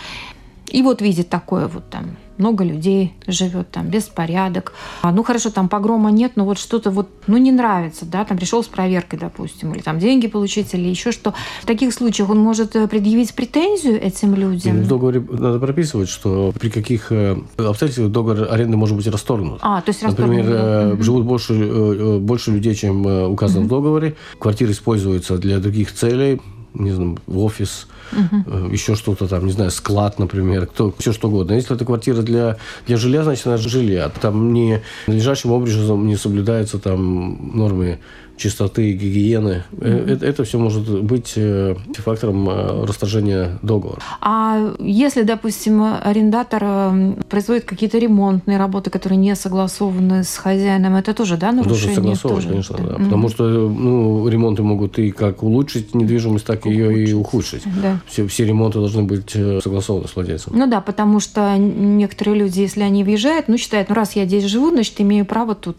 и 0.68 0.82
вот 0.82 1.00
видит 1.00 1.28
такое 1.28 1.68
вот 1.68 1.88
там 1.90 2.16
много 2.38 2.64
людей 2.64 3.14
живет, 3.26 3.70
там 3.70 3.88
беспорядок. 3.88 4.74
А, 5.02 5.12
ну 5.12 5.22
хорошо, 5.22 5.50
там 5.50 5.68
погрома 5.68 6.10
нет, 6.10 6.32
но 6.36 6.44
вот 6.44 6.58
что-то 6.58 6.90
вот, 6.90 7.08
ну 7.26 7.36
не 7.36 7.50
нравится, 7.50 8.04
да, 8.04 8.24
там 8.24 8.36
пришел 8.36 8.62
с 8.62 8.66
проверкой, 8.66 9.18
допустим, 9.18 9.72
или 9.72 9.80
там 9.80 9.98
деньги 9.98 10.26
получить, 10.26 10.74
или 10.74 10.88
еще 10.88 11.12
что. 11.12 11.34
В 11.62 11.66
таких 11.66 11.94
случаях 11.94 12.28
он 12.28 12.38
может 12.38 12.76
э, 12.76 12.88
предъявить 12.88 13.34
претензию 13.34 14.00
этим 14.02 14.34
людям. 14.34 14.82
В 14.82 14.88
договоре 14.88 15.24
надо 15.30 15.58
прописывать, 15.58 16.08
что 16.08 16.52
при 16.58 16.68
каких 16.68 17.10
э, 17.10 17.38
обстоятельствах 17.56 18.10
договор 18.10 18.48
аренды 18.50 18.76
может 18.76 18.96
быть 18.96 19.06
расторгнут. 19.06 19.60
А, 19.62 19.80
то 19.80 19.90
есть 19.90 20.02
Например, 20.02 20.44
расторгнут. 20.44 21.04
живут 21.04 21.24
больше, 21.24 22.18
больше 22.18 22.50
людей, 22.50 22.74
чем 22.74 23.06
указано 23.30 23.60
угу. 23.60 23.66
в 23.66 23.70
договоре, 23.70 24.16
квартира 24.38 24.72
используется 24.72 25.38
для 25.38 25.58
других 25.58 25.94
целей, 25.94 26.40
не 26.78 26.92
знаю, 26.92 27.18
офис, 27.26 27.86
угу. 28.12 28.68
еще 28.68 28.94
что-то 28.94 29.28
там, 29.28 29.46
не 29.46 29.52
знаю, 29.52 29.70
склад, 29.70 30.18
например, 30.18 30.66
кто, 30.66 30.94
все 30.98 31.12
что 31.12 31.28
угодно. 31.28 31.54
Если 31.54 31.74
это 31.74 31.84
квартира 31.84 32.22
для, 32.22 32.56
для 32.86 32.96
жилья, 32.96 33.24
значит, 33.24 33.46
она 33.46 33.56
жилье. 33.56 34.04
А 34.04 34.10
там 34.10 34.52
не 34.52 34.82
надлежащим 35.06 35.52
образом 35.52 36.06
не 36.06 36.16
соблюдаются 36.16 36.78
там 36.78 37.56
нормы 37.56 37.98
чистоты, 38.36 38.92
гигиены. 38.92 39.64
Mm-hmm. 39.72 40.12
Это, 40.12 40.26
это 40.26 40.44
все 40.44 40.58
может 40.58 41.02
быть 41.02 41.32
э, 41.36 41.74
фактором 41.96 42.48
э, 42.48 42.84
расторжения 42.84 43.58
договора. 43.62 44.00
А 44.20 44.74
если, 44.78 45.22
допустим, 45.22 45.82
арендатор 45.82 47.16
производит 47.28 47.64
какие-то 47.64 47.98
ремонтные 47.98 48.58
работы, 48.58 48.90
которые 48.90 49.18
не 49.18 49.34
согласованы 49.34 50.24
с 50.24 50.36
хозяином, 50.36 50.96
это 50.96 51.14
тоже, 51.14 51.36
да, 51.36 51.52
нарушение? 51.52 51.96
Должен 51.96 52.16
согласовывать, 52.16 52.44
тоже? 52.44 52.48
конечно, 52.48 52.76
да. 52.76 52.94
Mm-hmm. 52.94 53.04
Потому 53.04 53.28
что 53.28 53.44
ну, 53.44 54.28
ремонты 54.28 54.62
могут 54.62 54.98
и 54.98 55.10
как 55.10 55.42
улучшить 55.42 55.94
недвижимость, 55.94 56.44
так 56.44 56.66
и 56.66 56.70
ее 56.70 57.08
и 57.08 57.12
ухудшить. 57.12 57.62
Да. 57.82 58.00
Все, 58.06 58.26
все 58.26 58.44
ремонты 58.44 58.78
должны 58.78 59.02
быть 59.02 59.30
согласованы 59.30 60.08
с 60.08 60.14
владельцем. 60.14 60.52
Ну 60.56 60.66
да, 60.66 60.80
потому 60.80 61.20
что 61.20 61.56
некоторые 61.56 62.36
люди, 62.36 62.60
если 62.60 62.82
они 62.82 63.04
въезжают, 63.04 63.48
ну, 63.48 63.56
считают, 63.56 63.88
ну, 63.88 63.94
раз 63.94 64.16
я 64.16 64.26
здесь 64.26 64.44
живу, 64.44 64.70
значит, 64.70 65.00
имею 65.00 65.24
право 65.24 65.54
тут 65.54 65.76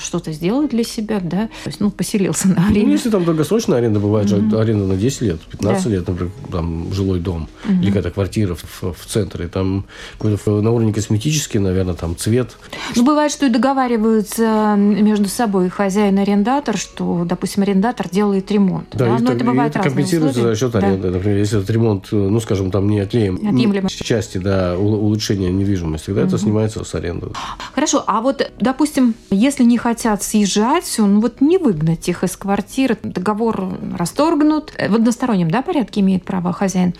что-то 0.00 0.32
сделать 0.32 0.70
для 0.70 0.84
себя, 0.84 1.20
да. 1.20 1.48
То 1.64 1.68
есть, 1.68 1.80
ну, 1.80 1.90
поселился 1.98 2.48
на 2.48 2.68
время. 2.68 2.86
Ну, 2.86 2.92
если 2.92 3.10
там 3.10 3.24
долгосрочная 3.24 3.78
аренда, 3.78 3.98
бывает 3.98 4.28
mm-hmm. 4.28 4.50
же 4.50 4.58
аренда 4.58 4.86
на 4.86 4.96
10 4.96 5.20
лет, 5.22 5.40
15 5.40 5.84
да. 5.84 5.90
лет, 5.90 6.08
например, 6.08 6.32
там 6.50 6.92
жилой 6.92 7.18
дом 7.18 7.48
mm-hmm. 7.66 7.80
или 7.80 7.86
какая-то 7.88 8.10
квартира 8.12 8.54
в, 8.54 8.94
в 8.94 9.06
центре, 9.06 9.48
там 9.48 9.84
какой-то 10.18 10.62
на 10.62 10.70
уровне 10.70 10.94
косметический, 10.94 11.58
наверное, 11.58 11.94
там 11.94 12.16
цвет. 12.16 12.56
Ну, 12.94 13.04
бывает, 13.04 13.32
что 13.32 13.46
и 13.46 13.48
договариваются 13.48 14.76
между 14.78 15.28
собой 15.28 15.68
хозяин 15.68 16.18
и 16.18 16.22
арендатор, 16.22 16.78
что, 16.78 17.24
допустим, 17.24 17.64
арендатор 17.64 18.08
делает 18.08 18.50
ремонт. 18.52 18.88
Да, 18.92 19.06
да? 19.06 19.18
но 19.18 19.32
это 19.32 19.44
бывает 19.44 19.74
это 19.74 19.84
компенсируется 19.84 20.40
за 20.40 20.56
счет 20.56 20.74
аренды. 20.76 21.08
Да. 21.08 21.14
Например, 21.14 21.38
если 21.38 21.58
этот 21.58 21.70
ремонт, 21.70 22.08
ну, 22.12 22.38
скажем, 22.40 22.70
там 22.70 22.88
не 22.88 23.00
отъемлемый 23.00 23.90
части 23.90 24.38
да, 24.38 24.78
улучшения 24.78 25.50
недвижимости, 25.50 26.06
тогда 26.06 26.22
mm-hmm. 26.22 26.26
это 26.28 26.38
снимается 26.38 26.84
с 26.84 26.94
аренды. 26.94 27.26
Хорошо, 27.74 28.04
а 28.06 28.20
вот, 28.20 28.48
допустим, 28.60 29.14
если 29.30 29.64
не 29.64 29.78
хотят 29.78 30.22
съезжать, 30.22 30.94
ну 30.98 31.20
вот 31.20 31.40
не 31.40 31.58
выгнать 31.58 31.87
выгнать 31.88 32.08
их 32.08 32.24
из 32.24 32.36
квартиры. 32.36 32.96
Договор 33.02 33.68
расторгнут. 33.96 34.72
В 34.76 34.94
одностороннем 34.94 35.50
да, 35.50 35.62
порядке 35.62 36.00
имеет 36.00 36.24
право 36.24 36.52
хозяин 36.52 36.94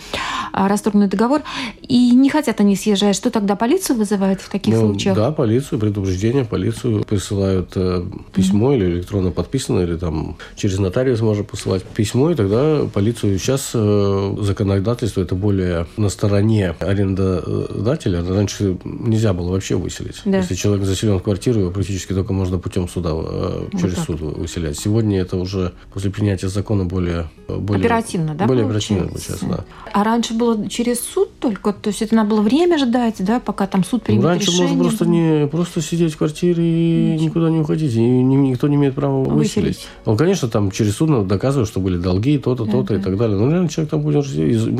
а, 0.53 0.69
расторгнуть 0.69 1.11
договор. 1.11 1.43
И 1.83 2.11
не 2.15 2.31
хотят 2.31 2.61
они 2.61 2.77
съезжать. 2.77 3.17
Что 3.17 3.31
тогда 3.31 3.57
полицию 3.57 3.97
вызывают 3.97 4.41
в 4.41 4.49
таких 4.49 4.75
ну, 4.75 4.81
случаях? 4.81 5.17
Да, 5.17 5.31
полицию, 5.33 5.79
предупреждение, 5.79 6.45
полицию 6.45 7.05
присылают 7.05 7.73
э, 7.77 8.05
письмо 8.35 8.73
mm-hmm. 8.73 8.77
или 8.77 8.87
электронно 8.87 9.31
подписано, 9.31 9.81
или 9.81 9.97
там 9.97 10.37
через 10.57 10.79
нотариус 10.79 11.21
можно 11.21 11.45
посылать 11.45 11.83
письмо, 11.83 12.31
и 12.31 12.35
тогда 12.35 12.87
полицию 12.93 13.39
сейчас 13.39 13.71
э, 13.75 14.37
законодательство 14.41 15.23
это 15.23 15.35
более 15.35 15.87
на 15.97 16.09
стороне 16.09 16.75
арендодателя. 16.79 18.25
Раньше 18.25 18.79
нельзя 18.85 19.33
было 19.33 19.51
вообще 19.51 19.77
выселить. 19.77 20.21
Да. 20.25 20.39
Если 20.39 20.55
человек 20.55 20.85
заселен 20.85 21.19
в 21.19 21.23
квартиру, 21.23 21.61
его 21.61 21.71
практически 21.71 22.13
только 22.13 22.33
можно 22.33 22.59
путем 22.59 22.89
суда 22.89 23.11
э, 23.13 23.69
через 23.79 23.99
вот 23.99 24.07
суд 24.07 24.21
выселять. 24.21 24.78
Сегодня 24.79 25.21
это 25.21 25.37
уже 25.37 25.73
после 25.93 26.11
принятия 26.11 26.49
закона 26.49 26.85
более, 26.85 27.29
более 27.49 27.85
оперативно, 27.85 28.35
да? 28.35 28.47
Более 28.47 28.65
оперативно 28.65 29.09
получается, 29.09 29.47
да. 29.47 29.65
А 29.93 30.05
раньше 30.05 30.35
было 30.35 30.69
через 30.69 31.01
суд 31.01 31.31
только, 31.41 31.73
то 31.73 31.89
есть 31.89 32.03
это 32.03 32.15
надо 32.15 32.31
было 32.31 32.43
время 32.43 32.79
ждать, 32.79 33.17
да, 33.19 33.41
пока 33.41 33.67
там 33.67 33.85
суд 33.85 34.03
примет 34.03 34.23
ну, 34.23 34.29
раньше 34.29 34.51
решение. 34.51 34.69
можно 34.69 34.85
просто 34.85 35.07
не 35.07 35.47
просто 35.49 35.83
сидеть 35.83 36.15
в 36.15 36.19
квартире 36.19 36.63
и 36.63 37.13
Ничего. 37.13 37.25
никуда 37.25 37.51
не 37.51 37.59
уходить, 37.61 37.95
и 37.95 38.01
никто 38.01 38.69
не 38.69 38.77
имеет 38.77 38.95
права 38.95 39.25
выселить. 39.25 39.87
Ну, 40.07 40.17
конечно, 40.17 40.49
там 40.49 40.71
через 40.71 40.97
суд 40.97 41.11
надо 41.11 41.25
доказывать, 41.25 41.69
что 41.69 41.81
были 41.81 41.97
долги, 41.97 42.39
то-то, 42.39 42.65
да, 42.65 42.73
то-то 42.73 42.95
да. 42.95 43.01
и 43.01 43.03
так 43.03 43.17
далее. 43.17 43.39
Но 43.39 43.51
реально 43.51 43.69
человек 43.69 43.91
там 43.91 44.03
будет 44.03 44.27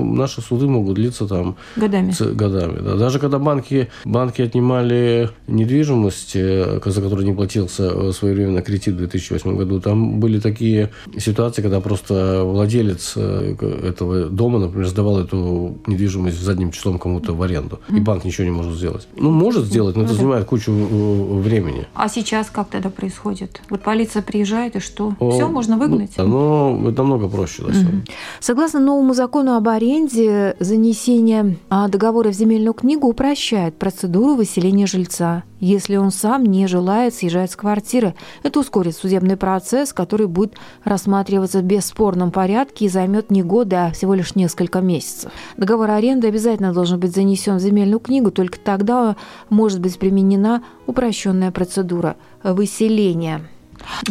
наши 0.01 0.41
суды 0.41 0.67
могут 0.67 0.95
длиться 0.95 1.27
там 1.27 1.57
годами. 1.77 2.11
С, 2.11 2.23
годами 2.33 2.79
да. 2.81 2.97
Даже 2.97 3.19
когда 3.19 3.39
банки, 3.39 3.89
банки 4.05 4.43
отнимали 4.43 5.31
недвижимость, 5.47 6.33
э, 6.35 6.81
за 6.85 7.03
которую 7.03 7.27
не 7.27 7.35
платился 7.35 8.13
своевременно 8.13 8.63
кредит 8.63 8.95
в 8.95 8.99
2008 8.99 9.57
году, 9.57 9.81
там 9.89 10.21
были 10.21 10.39
такие 10.39 10.91
ситуации, 11.17 11.63
когда 11.63 11.81
просто 11.81 12.43
владелец 12.45 13.15
э, 13.17 13.57
этого 13.89 14.27
дома, 14.27 14.59
например, 14.59 14.87
сдавал 14.87 15.19
эту 15.21 15.79
недвижимость 15.87 16.39
задним 16.39 16.73
числом 16.73 16.99
кому-то 16.99 17.33
в 17.33 17.43
аренду, 17.43 17.81
и 17.89 18.01
банк 18.01 18.25
ничего 18.25 18.45
не 18.45 18.51
может 18.51 18.75
сделать. 18.75 19.09
Ну, 19.17 19.31
может 19.31 19.65
сделать, 19.65 19.97
но 19.97 20.03
это 20.03 20.13
ну 20.13 20.19
занимает 20.19 20.45
кучу 20.45 20.73
э, 20.73 21.41
времени. 21.41 21.87
А 21.95 22.09
сейчас 22.09 22.51
как 22.51 22.69
тогда 22.69 22.91
происходит? 22.91 23.63
Вот 23.71 23.81
полиция 23.81 24.21
приезжает, 24.23 24.77
и 24.77 24.81
что? 24.81 25.15
О, 25.21 25.31
Все, 25.31 25.49
можно 25.49 25.79
выгнать? 25.79 26.11
Ну, 26.19 26.89
это 26.89 27.03
намного 27.03 27.29
проще. 27.29 27.63
Да, 27.63 27.71
mm-hmm. 27.71 28.11
Согласно 28.41 28.81
новому 28.81 29.15
закону 29.15 29.55
об 29.55 29.69
аренде, 29.69 30.55
занесение 30.61 31.57
а, 31.71 31.89
договора 31.89 32.29
в 32.29 32.35
земельную 32.35 32.75
книгу 32.75 33.09
упрощает 33.09 33.79
процедуру 33.79 34.35
выселения 34.35 34.87
жильца, 34.87 35.45
если 35.61 35.97
он 35.97 36.11
сам 36.11 36.45
не 36.45 36.67
желает 36.67 37.15
съезжать 37.15 37.53
с 37.53 37.57
квартиры. 37.57 38.15
Это 38.43 38.61
ускорит 38.61 38.95
судебный 38.95 39.37
процесс, 39.37 39.78
который 39.93 40.27
будет 40.27 40.55
рассматриваться 40.85 41.61
в 41.61 41.63
бесспорном 41.63 42.31
порядке 42.31 42.87
и 42.87 42.89
займет 42.89 43.31
не 43.31 43.43
годы, 43.43 43.77
а 43.77 43.91
всего 43.93 44.15
лишь 44.15 44.35
несколько 44.35 44.81
месяцев. 44.81 45.31
Договор 45.57 45.91
аренды 45.91 46.29
обязательно 46.29 46.73
должен 46.73 47.01
быть 47.01 47.15
занесен 47.15 47.57
в 47.57 47.61
земельную 47.61 48.01
книгу, 48.01 48.31
только 48.31 48.59
тогда 48.59 49.17
может 49.49 49.81
быть 49.81 49.99
применена 49.99 50.63
упрощенная 50.87 51.51
процедура 51.51 52.17
выселения. 52.43 53.43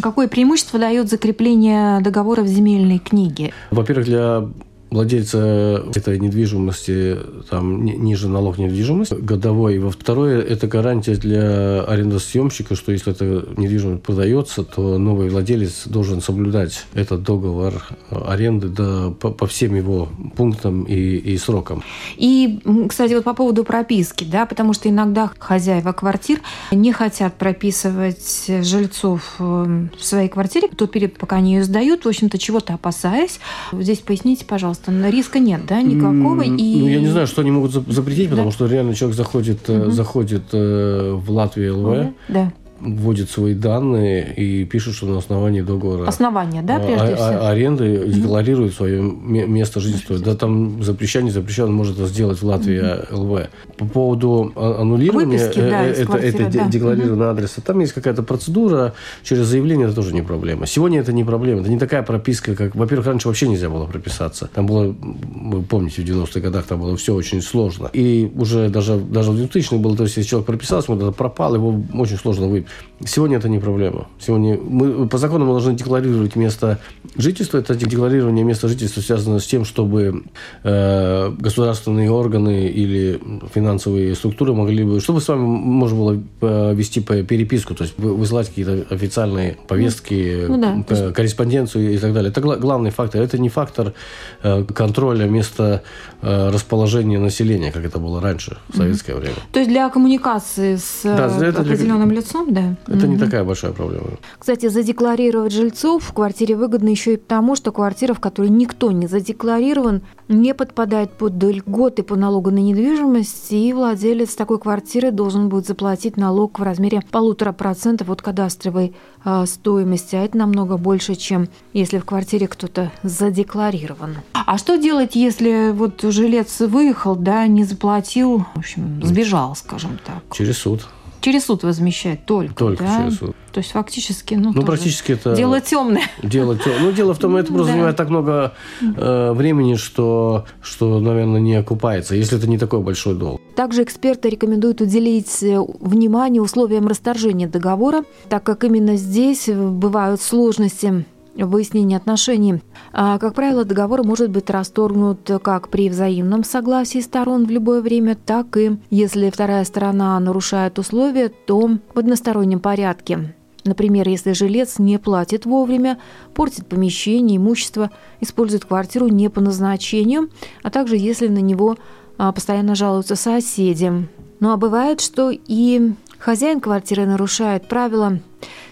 Какое 0.02 0.28
преимущество 0.28 0.80
дает 0.80 1.10
закрепление 1.10 2.00
договора 2.02 2.42
в 2.42 2.48
земельной 2.48 3.00
книге? 3.00 3.54
Во-первых, 3.72 4.06
для 4.06 4.48
владельца 4.90 5.84
этой 5.94 6.20
недвижимости 6.20 7.18
там 7.50 7.84
ниже 7.84 8.30
налог 8.30 8.58
недвижимости 8.58 9.16
годовой. 9.16 9.80
Во 9.80 9.92
второе, 9.92 10.42
это 10.42 10.68
гарантия 10.68 11.16
для 11.16 11.84
арендосъемщика, 11.84 12.76
что 12.76 12.92
если 12.92 13.12
эта 13.12 13.48
недвижимость 13.58 14.04
продается, 14.04 14.64
то 14.64 14.98
новый 14.98 15.30
владелец 15.30 15.88
должен 15.88 16.22
соблюдать 16.22 16.86
этот 16.94 17.24
договор 17.24 17.84
аренды 18.10 18.70
да, 18.70 19.12
по, 19.20 19.32
по 19.32 19.48
всем 19.48 19.76
его 19.76 20.10
пунктам 20.36 20.84
и, 20.84 20.96
и 20.96 21.38
срокам. 21.38 21.84
И, 22.16 22.60
кстати, 22.88 23.14
вот 23.14 23.24
по 23.24 23.34
поводу 23.34 23.64
прописки, 23.64 24.24
да, 24.24 24.46
потому 24.46 24.74
что 24.74 24.90
иногда 24.90 25.32
хозяева 25.38 25.92
квартир 25.92 26.40
не 26.72 26.92
хотят 26.92 27.36
прописывать 27.36 28.50
жильцов 28.62 29.36
э, 29.40 29.88
в 29.98 30.04
своей 30.04 30.30
квартире, 30.30 30.70
тот 30.70 30.92
период, 30.92 31.18
пока 31.18 31.38
они 31.38 31.56
ее 31.56 31.64
сдают, 31.64 32.06
в 32.06 32.08
общем-то, 32.08 32.38
чего-то 32.38 32.74
опасаясь. 32.74 33.40
Здесь 33.72 34.00
поясните, 34.00 34.46
пожалуйста, 34.46 34.77
пожалуйста, 34.86 35.10
риска 35.10 35.40
нет, 35.40 35.66
да, 35.68 35.82
никакого? 35.82 36.42
И... 36.42 36.80
Ну, 36.80 36.88
я 36.88 37.00
не 37.00 37.08
знаю, 37.08 37.28
что 37.28 37.42
они 37.42 37.52
могут 37.52 37.72
запретить, 37.72 38.30
потому 38.30 38.50
да. 38.50 38.54
что 38.56 38.68
реально 38.68 38.94
человек 38.94 39.18
заходит, 39.18 39.70
угу. 39.70 39.92
заходит 39.92 40.44
э, 40.54 41.14
в 41.14 41.32
Латвию 41.32 41.78
ЛВ, 41.78 42.14
да 42.28 42.52
вводит 42.80 43.30
свои 43.30 43.54
данные 43.54 44.34
и 44.36 44.66
пишет, 44.66 44.96
что 44.96 45.08
на 45.08 45.18
основании 45.18 45.62
договора 45.62 46.08
основания, 46.08 46.62
да, 46.62 46.80
прежде 46.80 47.14
а, 47.14 47.16
всего? 47.16 47.46
Аренды 47.48 48.08
декларирует 48.08 48.74
свое 48.74 49.02
место 49.02 49.80
жительства. 49.80 50.18
Да, 50.20 50.36
там 50.36 50.84
запрещен, 50.84 51.26
не 51.26 51.32
запрещен, 51.32 51.66
он 51.66 51.74
может 51.74 51.98
это 51.98 52.08
сделать 52.08 52.42
в 52.42 52.46
Латвии 52.46 52.80
угу. 52.80 53.22
ЛВ. 53.22 53.50
По 53.78 53.86
поводу 53.86 54.52
а, 54.56 54.82
аннулирования 54.82 55.38
Выписки, 55.38 55.60
да, 55.60 55.86
э, 55.86 55.92
это, 55.92 56.06
квартиры, 56.06 56.44
это 56.46 56.58
да. 56.58 56.68
декларированного 56.68 57.32
угу. 57.32 57.38
адреса, 57.38 57.62
там 57.62 57.80
есть 57.80 57.94
какая-то 57.94 58.24
процедура, 58.24 58.94
через 59.24 59.46
заявление 59.48 59.88
это 59.88 59.96
тоже 59.96 60.14
не 60.14 60.22
проблема. 60.22 60.66
Сегодня 60.66 61.00
это 61.00 61.14
не 61.14 61.24
проблема, 61.24 61.62
это 61.62 61.70
не 61.70 61.80
такая 61.80 62.04
прописка, 62.04 62.56
как, 62.56 62.76
во-первых, 62.76 63.08
раньше 63.08 63.28
вообще 63.28 63.48
нельзя 63.48 63.70
было 63.70 63.86
прописаться. 63.86 64.50
Там 64.54 64.66
было, 64.66 64.96
вы 65.02 65.62
помните, 65.64 66.02
в 66.02 66.06
90-х 66.06 66.40
годах 66.40 66.66
там 66.66 66.80
было 66.80 66.96
все 66.98 67.14
очень 67.14 67.42
сложно. 67.42 67.90
И 67.94 68.32
уже 68.36 68.70
даже, 68.70 68.98
даже 68.98 69.32
в 69.32 69.36
2000-х 69.36 69.78
было, 69.78 69.96
то 69.96 70.04
есть 70.04 70.18
если 70.18 70.30
человек 70.30 70.48
прописался, 70.48 70.94
это 70.94 71.12
пропал, 71.12 71.56
его 71.56 71.82
очень 71.94 72.18
сложно 72.18 72.48
выпить. 72.48 72.67
Сегодня 73.06 73.38
это 73.38 73.48
не 73.48 73.60
проблема. 73.60 74.08
Сегодня 74.20 74.58
мы 74.58 75.08
по 75.08 75.20
закону 75.20 75.46
мы 75.46 75.52
должны 75.52 75.76
декларировать 75.76 76.36
место 76.36 76.80
жительства. 77.16 77.60
Это 77.60 77.76
декларирование 77.76 78.44
места 78.44 78.68
жительства 78.68 79.02
связано 79.02 79.40
с 79.40 79.46
тем, 79.46 79.66
чтобы 79.66 80.24
э, 80.64 81.30
государственные 81.38 82.10
органы 82.10 82.68
или 82.68 83.22
финансовые 83.54 84.16
структуры 84.16 84.54
могли 84.54 84.84
бы, 84.84 85.00
чтобы 85.00 85.22
с 85.22 85.28
вами 85.28 85.42
можно 85.42 85.98
было 85.98 86.24
э, 86.42 86.74
вести 86.74 87.02
переписку, 87.02 87.76
то 87.76 87.84
есть 87.84 88.00
высылать 88.00 88.50
какие-то 88.50 88.88
официальные 88.90 89.58
повестки, 89.68 90.46
ну, 90.48 90.58
да. 90.58 91.12
корреспонденцию 91.12 91.94
и 91.94 91.98
так 92.00 92.14
далее. 92.14 92.32
Это 92.32 92.42
главный 92.42 92.90
фактор. 92.90 93.22
Это 93.22 93.38
не 93.38 93.50
фактор 93.50 93.94
э, 94.42 94.64
контроля 94.64 95.26
места 95.26 95.84
э, 96.24 96.50
расположения 96.50 97.20
населения, 97.20 97.72
как 97.72 97.86
это 97.86 98.00
было 98.00 98.20
раньше 98.22 98.58
в 98.70 98.78
советское 98.78 99.14
mm-hmm. 99.14 99.20
время. 99.20 99.36
То 99.52 99.60
есть 99.60 99.70
для 99.70 99.90
коммуникации 99.90 100.78
с 100.78 101.02
да, 101.04 101.26
определенным 101.26 102.10
для... 102.10 102.22
лицом, 102.22 102.54
да? 102.58 102.94
Это 102.94 103.06
mm-hmm. 103.06 103.10
не 103.10 103.18
такая 103.18 103.44
большая 103.44 103.72
проблема. 103.72 104.06
Кстати, 104.38 104.68
задекларировать 104.70 105.54
жильцов 105.54 106.04
в 106.04 106.14
квартире 106.14 106.56
выгодно 106.56 106.90
еще 106.90 107.14
и 107.14 107.18
потому, 107.18 107.56
что 107.56 107.72
квартира, 107.72 108.14
в 108.14 108.20
которой 108.20 108.50
никто 108.50 108.92
не 108.92 109.08
задекларирован, 109.08 110.02
не 110.28 110.54
подпадает 110.54 111.12
под 111.12 111.42
льготы 111.42 112.04
по 112.04 112.16
налогу 112.16 112.52
на 112.52 112.60
недвижимость, 112.60 113.52
и 113.52 113.74
владелец 113.74 114.36
такой 114.36 114.60
квартиры 114.60 115.12
должен 115.12 115.50
будет 115.50 115.68
заплатить 115.68 116.18
налог 116.18 116.60
в 116.60 116.64
размере 116.64 117.02
полутора 117.12 117.52
процентов 117.52 118.10
от 118.10 118.22
кадастровой 118.22 118.94
э, 119.24 119.46
стоимости, 119.46 120.16
а 120.16 120.24
это 120.24 120.38
намного 120.38 120.78
больше, 120.78 121.16
чем 121.16 121.48
если 121.74 122.00
в 122.00 122.06
квартире 122.06 122.48
кто-то 122.48 122.92
задекларирован. 123.04 124.18
А 124.34 124.58
что 124.58 124.78
делать, 124.78 125.16
если 125.16 125.72
вот 125.72 126.02
жилец 126.02 126.60
выехал, 126.60 127.16
да, 127.16 127.48
не 127.48 127.64
заплатил, 127.64 128.46
в 128.54 128.60
общем, 128.60 129.02
сбежал, 129.04 129.56
скажем 129.56 130.00
так? 130.06 130.24
Через 130.36 130.58
суд. 130.58 130.88
Через 131.22 131.46
суд 131.46 131.64
возмещать 131.64 132.26
только, 132.26 132.54
Только 132.54 132.84
да? 132.84 132.98
через 132.98 133.18
суд. 133.18 133.36
То 133.52 133.60
есть 133.60 133.72
фактически, 133.72 134.36
ну, 134.36 134.52
ну 134.54 134.62
практически 134.62 135.14
это 135.14 135.36
дело 135.36 135.60
темное. 135.60 136.04
Дело 136.22 136.56
темное. 136.58 136.80
Ну 136.82 136.92
дело 136.92 137.14
в 137.14 137.18
том, 137.18 137.36
это 137.38 137.52
просто 137.52 137.72
занимает 137.72 137.96
так 137.96 138.10
много 138.10 138.54
э, 138.82 139.32
времени, 139.34 139.76
что, 139.76 140.46
что, 140.62 141.00
наверное, 141.00 141.42
не 141.42 141.56
окупается, 141.56 142.16
если 142.16 142.38
это 142.38 142.48
не 142.48 142.60
такой 142.60 142.82
большой 142.82 143.16
долг. 143.16 143.42
Также 143.56 143.84
эксперты 143.84 144.30
рекомендуют 144.30 144.82
уделить 144.82 145.42
э, 145.42 145.60
внимание 145.80 146.42
условиям 146.42 146.88
расторжения 146.88 147.48
договора, 147.48 148.04
так 148.30 148.44
как 148.44 148.64
именно 148.64 148.96
здесь 148.96 149.48
бывают 149.48 150.22
сложности 150.22 151.06
выяснения 151.46 151.98
отношений. 151.98 152.62
А, 152.94 153.18
как 153.20 153.34
правило, 153.34 153.66
договор 153.66 154.04
может 154.04 154.30
быть 154.30 154.50
расторгнут 154.50 155.30
как 155.42 155.70
при 155.70 155.90
взаимном 155.90 156.44
согласии 156.44 157.00
сторон 157.00 157.46
в 157.46 157.52
любое 157.52 157.82
время, 157.82 158.16
так 158.16 158.58
и 158.58 158.78
если 158.90 159.30
вторая 159.30 159.64
сторона 159.66 160.20
нарушает 160.20 160.80
условия, 160.80 161.30
то 161.30 161.70
в 161.94 162.00
одностороннем 162.00 162.60
порядке. 162.60 163.36
Например, 163.68 164.08
если 164.08 164.32
жилец 164.32 164.80
не 164.80 164.98
платит 164.98 165.46
вовремя, 165.46 166.00
портит 166.34 166.68
помещение, 166.68 167.38
имущество, 167.38 167.92
использует 168.22 168.66
квартиру 168.66 169.10
не 169.10 169.30
по 169.30 169.42
назначению, 169.42 170.30
а 170.64 170.70
также 170.70 170.96
если 170.96 171.28
на 171.28 171.40
него 171.40 171.78
а, 172.18 172.32
постоянно 172.32 172.76
жалуются 172.76 173.16
соседи. 173.16 173.92
Ну 174.40 174.52
а 174.52 174.58
бывает, 174.58 175.02
что 175.02 175.32
и 175.32 175.94
хозяин 176.28 176.60
квартиры 176.60 177.06
нарушает 177.06 177.70
правила 177.70 178.20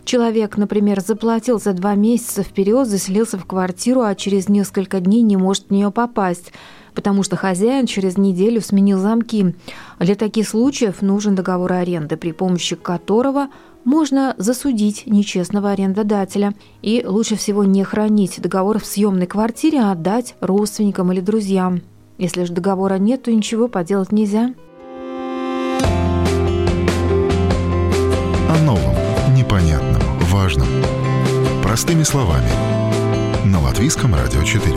Человек, 0.03 0.57
например, 0.57 0.99
заплатил 0.99 1.57
за 1.57 1.71
два 1.71 1.95
месяца 1.95 2.43
вперед, 2.43 2.85
заселился 2.85 3.37
в 3.37 3.45
квартиру, 3.45 4.01
а 4.01 4.13
через 4.13 4.49
несколько 4.49 4.99
дней 4.99 5.21
не 5.21 5.37
может 5.37 5.67
в 5.67 5.71
нее 5.71 5.89
попасть 5.89 6.51
потому 6.93 7.23
что 7.23 7.35
хозяин 7.35 7.87
через 7.87 8.17
неделю 8.17 8.61
сменил 8.61 8.99
замки. 8.99 9.53
Для 9.99 10.15
таких 10.15 10.47
случаев 10.47 11.01
нужен 11.01 11.35
договор 11.35 11.73
аренды, 11.73 12.15
при 12.15 12.31
помощи 12.31 12.77
которого 12.77 13.49
можно 13.83 14.33
засудить 14.37 15.03
нечестного 15.05 15.71
арендодателя. 15.71 16.53
И 16.81 17.03
лучше 17.05 17.35
всего 17.35 17.65
не 17.65 17.83
хранить 17.83 18.41
договор 18.41 18.79
в 18.79 18.85
съемной 18.85 19.27
квартире, 19.27 19.81
а 19.81 19.91
отдать 19.91 20.35
родственникам 20.39 21.11
или 21.11 21.19
друзьям. 21.19 21.81
Если 22.17 22.45
же 22.45 22.53
договора 22.53 22.97
нет, 22.97 23.23
то 23.23 23.31
ничего 23.33 23.67
поделать 23.67 24.13
нельзя. 24.13 24.53
Простыми 31.75 32.03
словами. 32.03 32.47
На 33.43 33.59
Латвийском 33.59 34.15
радио 34.15 34.41
4. 34.41 34.73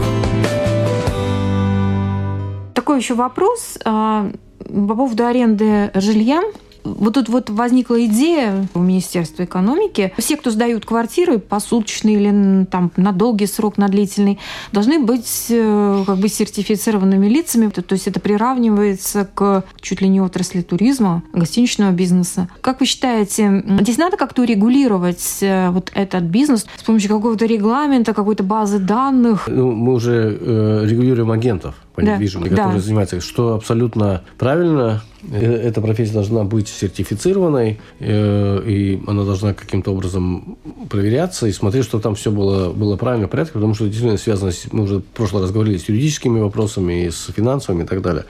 Такой 2.74 2.98
еще 2.98 3.14
вопрос 3.14 3.78
а, 3.84 4.28
по 4.64 4.96
поводу 4.96 5.24
аренды 5.24 5.92
жилья. 5.94 6.42
Вот 6.84 7.14
тут 7.14 7.28
вот 7.28 7.50
возникла 7.50 8.04
идея 8.06 8.66
у 8.74 8.80
Министерства 8.80 9.44
экономики. 9.44 10.12
Все, 10.18 10.36
кто 10.36 10.50
сдают 10.50 10.84
квартиры 10.84 11.38
посуточные 11.38 12.16
или 12.16 12.64
там 12.66 12.90
на 12.96 13.12
долгий 13.12 13.46
срок, 13.46 13.78
на 13.78 13.88
длительный, 13.88 14.38
должны 14.72 14.98
быть 14.98 15.46
э, 15.50 16.04
как 16.06 16.18
бы 16.18 16.28
сертифицированными 16.28 17.26
лицами. 17.26 17.68
То 17.68 17.92
есть 17.92 18.08
это 18.08 18.20
приравнивается 18.20 19.28
к 19.32 19.64
чуть 19.80 20.00
ли 20.00 20.08
не 20.08 20.20
отрасли 20.20 20.62
туризма, 20.62 21.22
гостиничного 21.32 21.92
бизнеса. 21.92 22.48
Как 22.60 22.80
вы 22.80 22.86
считаете, 22.86 23.64
здесь 23.80 23.98
надо 23.98 24.16
как-то 24.16 24.42
урегулировать 24.42 25.38
э, 25.40 25.70
вот 25.70 25.90
этот 25.94 26.24
бизнес 26.24 26.66
с 26.76 26.82
помощью 26.82 27.10
какого-то 27.10 27.46
регламента, 27.46 28.14
какой-то 28.14 28.42
базы 28.42 28.78
данных? 28.78 29.48
Ну, 29.48 29.72
мы 29.72 29.94
уже 29.94 30.38
э, 30.40 30.86
регулируем 30.86 31.30
агентов 31.30 31.74
по 31.98 32.04
да. 32.04 32.14
недвижимости, 32.14 32.50
которые 32.50 32.76
да. 32.76 32.80
занимаются, 32.80 33.20
что 33.20 33.54
абсолютно 33.54 34.22
правильно. 34.38 35.02
Э, 35.32 35.68
эта 35.68 35.80
профессия 35.80 36.12
должна 36.12 36.44
быть 36.44 36.68
сертифицированной, 36.68 37.80
э, 37.98 38.62
и 38.64 39.02
она 39.06 39.24
должна 39.24 39.52
каким-то 39.52 39.90
образом 39.90 40.56
проверяться 40.88 41.48
и 41.48 41.52
смотреть, 41.52 41.84
что 41.84 41.98
там 41.98 42.14
все 42.14 42.30
было, 42.30 42.72
было 42.72 42.96
правильно 42.96 43.26
в 43.26 43.30
порядке, 43.30 43.54
потому 43.54 43.74
что 43.74 43.86
действительно 43.86 44.16
связано, 44.16 44.52
с, 44.52 44.72
мы 44.72 44.84
уже 44.84 44.98
в 44.98 45.02
прошлый 45.02 45.42
раз 45.42 45.50
говорили, 45.50 45.76
с 45.76 45.88
юридическими 45.88 46.38
вопросами, 46.38 47.06
и 47.06 47.10
с 47.10 47.32
финансовыми 47.34 47.82
и 47.82 47.86
так 47.86 48.00
далее. 48.00 48.26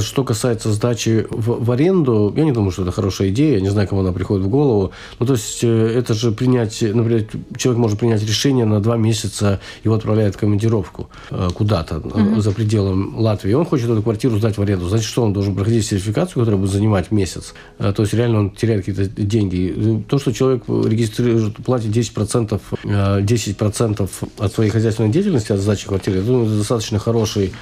Что 0.00 0.24
касается 0.24 0.72
сдачи 0.72 1.24
в, 1.30 1.64
в 1.64 1.70
аренду, 1.70 2.34
я 2.36 2.44
не 2.44 2.52
думаю, 2.52 2.72
что 2.72 2.82
это 2.82 2.90
хорошая 2.90 3.28
идея, 3.28 3.54
я 3.54 3.60
не 3.60 3.70
знаю, 3.70 3.86
кому 3.86 4.00
она 4.00 4.12
приходит 4.12 4.44
в 4.44 4.48
голову. 4.48 4.90
Ну, 5.20 5.26
то 5.26 5.34
есть, 5.34 5.62
э, 5.62 5.68
это 5.68 6.14
же 6.14 6.32
принять, 6.32 6.82
например, 6.82 7.26
человек 7.56 7.80
может 7.80 7.98
принять 8.00 8.22
решение 8.22 8.64
на 8.64 8.80
два 8.80 8.96
месяца, 8.96 9.60
его 9.84 9.94
отправляют 9.94 10.34
в 10.34 10.38
командировку 10.38 11.08
куда-то 11.54 11.96
mm-hmm. 11.96 12.40
за 12.40 12.50
пределом 12.50 13.03
Латвии. 13.14 13.52
Он 13.52 13.64
хочет 13.64 13.88
эту 13.88 14.02
квартиру 14.02 14.38
сдать 14.38 14.58
в 14.58 14.62
аренду. 14.62 14.88
Значит, 14.88 15.06
что 15.06 15.22
он 15.22 15.32
должен 15.32 15.54
проходить 15.54 15.86
сертификат 15.86 16.24
регистрацию, 16.24 16.40
которая 16.40 16.60
будет 16.60 16.70
занимать 16.70 17.10
месяц, 17.10 17.54
э, 17.78 17.92
то 17.92 18.02
есть 18.02 18.14
реально 18.14 18.38
он 18.40 18.50
теряет 18.50 18.84
какие-то 18.84 19.06
деньги. 19.22 20.04
То, 20.08 20.18
что 20.18 20.32
человек 20.32 20.64
регистрирует, 20.68 21.56
платит 21.56 21.90
10%, 21.90 22.60
10% 22.84 24.02
э, 24.02 24.26
от 24.38 24.52
своей 24.52 24.70
хозяйственной 24.70 25.10
деятельности, 25.10 25.52
от 25.52 25.60
сдачи 25.60 25.86
квартиры, 25.86 26.20
это 26.20 26.56
достаточно 26.56 26.98
хороший 26.98 27.52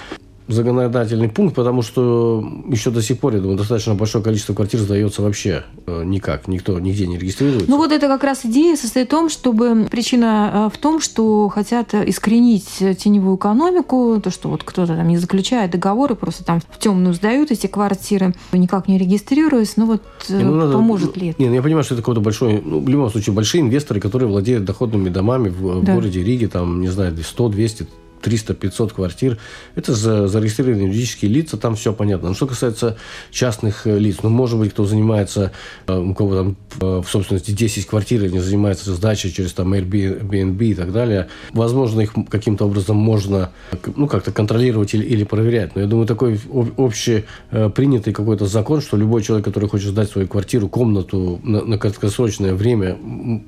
законодательный 0.49 1.29
пункт, 1.29 1.55
потому 1.55 1.83
что 1.83 2.45
еще 2.69 2.91
до 2.91 3.03
сих 3.03 3.19
пор, 3.19 3.35
я 3.35 3.41
думаю, 3.41 3.59
достаточно 3.59 3.95
большое 3.95 4.23
количество 4.23 4.55
квартир 4.55 4.81
сдается 4.81 5.23
вообще 5.23 5.65
э, 5.87 6.03
никак, 6.05 6.49
никто 6.49 6.79
нигде 6.79 7.07
не 7.07 7.19
регистрируется. 7.19 7.71
Ну 7.71 7.77
вот 7.77 7.93
это 7.93 8.09
как 8.09 8.25
раз 8.25 8.45
идея 8.45 8.77
состоит 8.77 9.09
в 9.09 9.11
том, 9.11 9.29
чтобы 9.29 9.87
причина 9.91 10.51
э, 10.53 10.71
в 10.75 10.79
том, 10.79 11.01
что 11.01 11.49
хотят 11.49 11.95
искоренить 11.95 12.99
теневую 12.99 13.37
экономику, 13.37 14.21
то, 14.23 14.31
что 14.31 14.49
вот 14.49 14.65
кто-то 14.65 14.97
там 14.97 15.09
не 15.09 15.19
заключает 15.19 15.71
договоры, 15.71 16.15
просто 16.15 16.45
там 16.45 16.61
в 16.61 16.79
темную 16.79 17.15
сдают 17.15 17.51
эти 17.51 17.67
квартиры, 17.67 18.35
никак 18.53 18.89
не 18.89 18.99
регистрируясь, 18.99 19.77
ну 19.77 19.87
вот 19.87 20.03
э, 20.29 20.37
не, 20.37 20.45
ну, 20.45 20.55
надо, 20.57 20.73
поможет 20.73 21.17
ли 21.17 21.29
это? 21.29 21.43
Не, 21.43 21.49
ну, 21.49 21.55
я 21.55 21.63
понимаю, 21.63 21.85
что 21.85 21.95
это 21.95 22.03
какой-то 22.03 22.21
большой, 22.21 22.61
ну, 22.65 22.81
в 22.81 22.89
любом 22.89 23.11
случае, 23.11 23.35
большие 23.35 23.63
инвесторы, 23.63 24.01
которые 24.01 24.29
владеют 24.29 24.65
доходными 24.65 25.09
домами 25.09 25.49
в, 25.49 25.83
да. 25.83 25.93
в 25.93 25.95
городе 25.95 26.23
Риге, 26.23 26.49
там, 26.49 26.81
не 26.81 26.89
знаю, 26.89 27.17
100, 27.23 27.49
200, 27.49 27.87
300-500 28.23 28.95
квартир. 28.95 29.39
Это 29.75 29.95
за, 29.95 30.29
зарегистрированные 30.29 30.87
юридические 30.87 31.31
лица, 31.31 31.57
там 31.57 31.77
все 31.77 31.93
понятно. 31.93 32.29
Но 32.29 32.35
что 32.35 32.47
касается 32.47 32.97
частных 33.31 33.87
э, 33.87 33.99
лиц, 33.99 34.19
ну, 34.23 34.31
может 34.31 34.59
быть, 34.59 34.73
кто 34.73 34.85
занимается, 34.85 35.53
э, 35.87 35.97
у 35.97 36.15
кого 36.15 36.35
там 36.35 36.57
э, 36.81 37.03
в 37.05 37.09
собственности 37.09 37.51
10 37.51 37.87
квартир, 37.87 38.25
они 38.25 38.39
занимаются 38.39 38.93
сдачей 38.95 39.31
через 39.31 39.53
там 39.53 39.73
Airbnb 39.75 40.65
и 40.65 40.75
так 40.75 40.93
далее, 40.93 41.29
возможно, 41.53 42.01
их 42.01 42.13
каким-то 42.29 42.67
образом 42.67 42.97
можно 42.97 43.51
ну, 43.97 44.07
как-то 44.07 44.33
контролировать 44.33 44.95
или, 44.95 45.05
или 45.05 45.25
проверять. 45.25 45.75
Но 45.75 45.83
я 45.83 45.87
думаю, 45.87 46.07
такой 46.07 46.41
общепринятый 46.77 48.13
какой-то 48.13 48.47
закон, 48.47 48.81
что 48.81 48.97
любой 48.97 49.23
человек, 49.23 49.45
который 49.45 49.69
хочет 49.69 49.91
сдать 49.91 50.11
свою 50.11 50.29
квартиру, 50.29 50.69
комнату 50.69 51.41
на, 51.43 51.65
на 51.65 51.79
краткосрочное 51.79 52.55
время, 52.55 52.99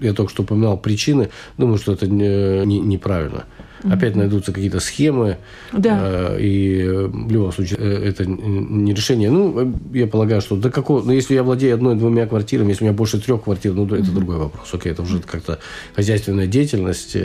я 0.01 0.13
только 0.13 0.33
что 0.33 0.43
упоминал 0.43 0.79
причины, 0.79 1.31
думаю, 1.59 1.79
что 1.79 1.93
это 1.93 2.07
не, 2.07 2.65
не, 2.65 2.81
неправильно. 2.81 3.45
Опять 3.91 4.17
найдутся 4.17 4.53
какие-то 4.53 4.81
схемы. 4.81 5.39
Да. 5.73 6.01
Э, 6.03 6.41
и 6.41 6.85
в 6.85 7.31
любом 7.31 7.53
случае 7.53 7.79
э, 7.81 8.09
это 8.09 8.25
не 8.27 8.95
решение. 8.95 9.31
Ну, 9.31 9.73
э, 9.93 9.99
я 9.99 10.07
полагаю, 10.07 10.41
что 10.41 10.57
до 10.57 10.71
какого... 10.71 11.03
Ну, 11.03 11.13
если 11.13 11.35
я 11.35 11.43
владею 11.43 11.75
одной-двумя 11.75 12.27
квартирами, 12.27 12.71
если 12.71 12.85
у 12.85 12.87
меня 12.87 12.97
больше 12.97 13.21
трех 13.21 13.45
квартир, 13.45 13.75
ну, 13.75 13.87
это 13.87 14.11
другой 14.11 14.37
вопрос. 14.37 14.73
Окей, 14.73 14.93
это 14.93 15.03
уже 15.03 15.21
как-то 15.21 15.59
хозяйственная 15.95 16.47
деятельность, 16.47 17.17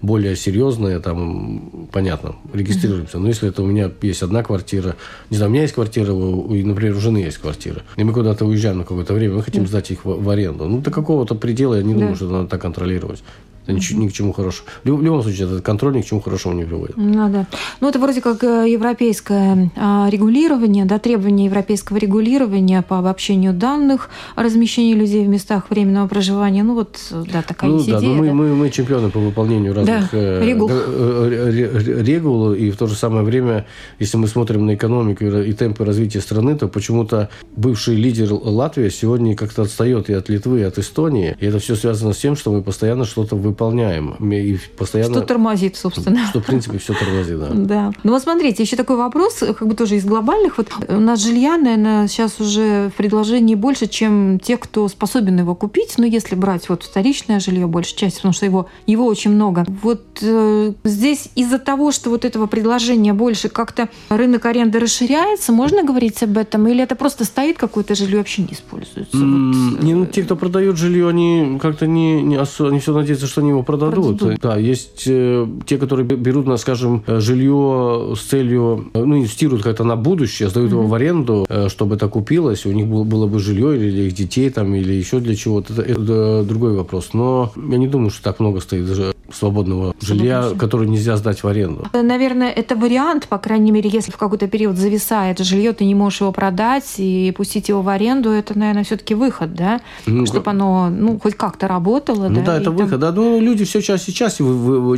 более 0.00 0.36
серьезная, 0.36 1.00
там, 1.00 1.88
понятно, 1.92 2.36
регистрируемся. 2.52 3.18
Но 3.18 3.28
если 3.28 3.48
это 3.50 3.62
у 3.62 3.66
меня 3.66 3.90
есть 4.02 4.22
одна 4.22 4.42
квартира, 4.42 4.96
не 5.30 5.36
знаю, 5.36 5.50
у 5.50 5.52
меня 5.52 5.62
есть 5.62 5.74
квартира, 5.74 6.12
у, 6.12 6.54
например, 6.54 6.96
у 6.96 7.00
жены 7.00 7.18
есть 7.18 7.38
квартира, 7.38 7.82
и 7.96 8.04
мы 8.04 8.12
куда-то 8.12 8.46
уезжаем 8.46 8.78
на 8.78 8.84
какое-то 8.84 9.12
время, 9.12 9.36
мы 9.36 9.42
хотим 9.42 9.66
сдать 9.66 9.90
их 9.90 10.04
в, 10.04 10.22
в 10.22 10.30
аренду. 10.30 10.66
Ну, 10.66 10.80
до 10.80 10.90
какого-то 10.90 11.34
предела 11.34 11.74
я 11.74 11.82
не 11.82 11.92
думаю, 11.92 12.10
да. 12.10 12.16
что 12.16 12.30
надо 12.30 12.48
так 12.48 12.62
контролировать. 12.62 13.22
Это 13.66 13.72
ни, 13.72 14.04
ни 14.04 14.08
к 14.08 14.12
чему 14.12 14.32
хорошему. 14.32 14.68
В 14.84 15.02
любом 15.02 15.22
случае, 15.22 15.46
этот 15.46 15.62
контроль 15.62 15.96
ни 15.96 16.02
к 16.02 16.06
чему 16.06 16.20
хорошему 16.20 16.54
не 16.54 16.64
приводит. 16.64 16.96
Ну, 16.96 17.28
да. 17.28 17.46
ну 17.80 17.88
это 17.88 17.98
вроде 17.98 18.20
как 18.20 18.44
э, 18.44 18.66
европейское 18.68 19.70
а, 19.76 20.08
регулирование, 20.08 20.84
да, 20.84 20.98
требования 20.98 21.46
европейского 21.46 21.96
регулирования 21.96 22.82
по 22.82 22.98
обобщению 22.98 23.52
данных 23.52 24.08
о 24.36 24.42
размещении 24.42 24.94
людей 24.94 25.24
в 25.24 25.28
местах 25.28 25.70
временного 25.70 26.06
проживания. 26.06 26.62
Ну, 26.62 26.74
вот, 26.74 26.98
да, 27.10 27.42
такая 27.42 27.70
ну, 27.70 27.78
да, 27.78 27.98
идея. 27.98 28.10
Ну, 28.10 28.14
мы, 28.14 28.26
да. 28.26 28.32
мы, 28.32 28.54
мы 28.54 28.70
чемпионы 28.70 29.10
по 29.10 29.18
выполнению 29.18 29.74
разных 29.74 30.10
да, 30.12 30.18
э, 30.18 30.44
регул. 30.46 30.70
Э, 30.72 31.50
регул. 31.50 32.52
И 32.52 32.70
в 32.70 32.76
то 32.76 32.86
же 32.86 32.94
самое 32.94 33.24
время, 33.24 33.66
если 33.98 34.16
мы 34.16 34.28
смотрим 34.28 34.66
на 34.66 34.74
экономику 34.74 35.24
и 35.24 35.52
темпы 35.52 35.84
развития 35.84 36.20
страны, 36.20 36.56
то 36.56 36.68
почему-то 36.68 37.30
бывший 37.56 37.96
лидер 37.96 38.32
Латвии 38.32 38.88
сегодня 38.90 39.34
как-то 39.34 39.62
отстает 39.62 40.08
и 40.08 40.12
от 40.12 40.28
Литвы, 40.28 40.60
и 40.60 40.62
от 40.62 40.78
Эстонии. 40.78 41.36
И 41.40 41.46
это 41.46 41.58
все 41.58 41.74
связано 41.74 42.12
с 42.12 42.18
тем, 42.18 42.36
что 42.36 42.52
мы 42.52 42.62
постоянно 42.62 43.04
что-то 43.04 43.34
выполняем 43.34 43.55
выполняем. 43.56 44.14
И 44.32 44.58
постоянно... 44.76 45.14
Что 45.14 45.22
тормозит, 45.22 45.76
собственно. 45.76 46.26
Что, 46.26 46.40
в 46.40 46.44
принципе, 46.44 46.78
все 46.78 46.92
тормозит, 46.92 47.38
да. 47.38 47.48
Да. 47.54 47.92
Ну 48.04 48.12
вот 48.12 48.22
смотрите, 48.22 48.62
еще 48.62 48.76
такой 48.76 48.96
вопрос, 48.96 49.38
как 49.38 49.66
бы 49.66 49.74
тоже 49.74 49.96
из 49.96 50.04
глобальных. 50.04 50.58
Вот 50.58 50.68
у 50.88 51.00
нас 51.00 51.22
жилья, 51.22 51.56
наверное, 51.56 52.06
сейчас 52.06 52.38
уже 52.38 52.90
в 52.90 52.98
предложении 52.98 53.54
больше, 53.54 53.86
чем 53.86 54.38
тех, 54.38 54.60
кто 54.60 54.86
способен 54.88 55.38
его 55.38 55.54
купить. 55.54 55.94
Но 55.96 56.04
если 56.04 56.34
брать 56.34 56.68
вот 56.68 56.82
вторичное 56.82 57.40
жилье, 57.40 57.66
большая 57.66 57.96
часть, 57.96 58.16
потому 58.16 58.34
что 58.34 58.44
его, 58.44 58.66
его 58.86 59.06
очень 59.06 59.30
много. 59.30 59.64
Вот 59.82 60.18
э, 60.20 60.72
здесь 60.84 61.30
из-за 61.34 61.58
того, 61.58 61.92
что 61.92 62.10
вот 62.10 62.24
этого 62.24 62.46
предложения 62.46 63.14
больше, 63.14 63.48
как-то 63.48 63.88
рынок 64.10 64.44
аренды 64.44 64.78
расширяется, 64.78 65.52
можно 65.52 65.82
говорить 65.82 66.22
об 66.22 66.36
этом? 66.36 66.68
Или 66.68 66.82
это 66.82 66.94
просто 66.94 67.24
стоит 67.24 67.56
какое-то 67.56 67.94
жилье 67.94 68.18
вообще 68.18 68.42
не 68.42 68.52
используется? 68.52 69.16
Mm, 69.16 69.70
вот, 69.70 69.82
не, 69.82 69.94
ну, 69.94 70.06
те, 70.06 70.22
кто 70.22 70.36
продает 70.36 70.76
жилье, 70.76 71.08
они 71.08 71.58
как-то 71.62 71.86
не, 71.86 72.22
не, 72.22 72.36
не 72.36 72.80
все 72.80 72.92
надеются, 72.92 73.26
что 73.26 73.45
они 73.46 73.50
его 73.50 73.62
продадут. 73.62 74.18
продадут. 74.18 74.40
Да, 74.40 74.56
есть 74.56 75.04
э, 75.06 75.46
те, 75.66 75.78
которые 75.78 76.06
берут, 76.06 76.46
на, 76.46 76.56
скажем, 76.56 77.04
жилье 77.06 78.14
с 78.16 78.20
целью, 78.20 78.90
ну, 78.94 79.18
инвестируют 79.18 79.62
как-то 79.62 79.84
на 79.84 79.96
будущее, 79.96 80.48
сдают 80.48 80.72
угу. 80.72 80.80
его 80.80 80.88
в 80.88 80.94
аренду, 80.94 81.46
э, 81.48 81.68
чтобы 81.68 81.94
это 81.96 82.08
купилось, 82.08 82.66
у 82.66 82.72
них 82.72 82.86
было, 82.86 83.04
было 83.04 83.26
бы 83.26 83.38
жилье 83.38 83.76
или 83.76 84.06
их 84.06 84.14
детей 84.14 84.50
там, 84.50 84.74
или 84.74 84.92
еще 84.92 85.20
для 85.20 85.34
чего-то. 85.34 85.72
Это, 85.72 85.82
это 85.82 86.44
другой 86.44 86.72
вопрос. 86.74 87.10
Но 87.12 87.52
я 87.56 87.78
не 87.78 87.88
думаю, 87.88 88.10
что 88.10 88.22
так 88.22 88.40
много 88.40 88.60
стоит 88.60 88.86
свободного 89.32 89.94
жилья, 90.00 90.50
которое 90.58 90.88
нельзя 90.88 91.16
сдать 91.16 91.42
в 91.42 91.48
аренду. 91.48 91.86
Наверное, 91.92 92.50
это 92.50 92.76
вариант, 92.76 93.28
по 93.28 93.38
крайней 93.38 93.70
мере, 93.70 93.90
если 93.90 94.10
в 94.10 94.16
какой-то 94.16 94.46
период 94.46 94.76
зависает 94.76 95.38
жилье, 95.38 95.72
ты 95.72 95.84
не 95.84 95.94
можешь 95.94 96.20
его 96.20 96.32
продать 96.32 96.94
и 96.98 97.32
пустить 97.36 97.68
его 97.68 97.82
в 97.82 97.88
аренду, 97.88 98.30
это, 98.30 98.58
наверное, 98.58 98.84
все-таки 98.84 99.14
выход, 99.14 99.54
да? 99.54 99.80
Ну, 100.06 100.26
Чтобы 100.26 100.50
оно, 100.50 100.88
ну, 100.90 101.18
хоть 101.18 101.34
как-то 101.34 101.68
работало, 101.68 102.28
ну, 102.28 102.36
да? 102.36 102.46
да, 102.46 102.60
это 102.60 102.70
выход. 102.70 103.00
Да, 103.00 103.12
ну, 103.12 103.40
люди 103.40 103.64
все 103.64 103.80
чаще 103.80 104.10
и 104.10 104.14
чаще, 104.14 104.44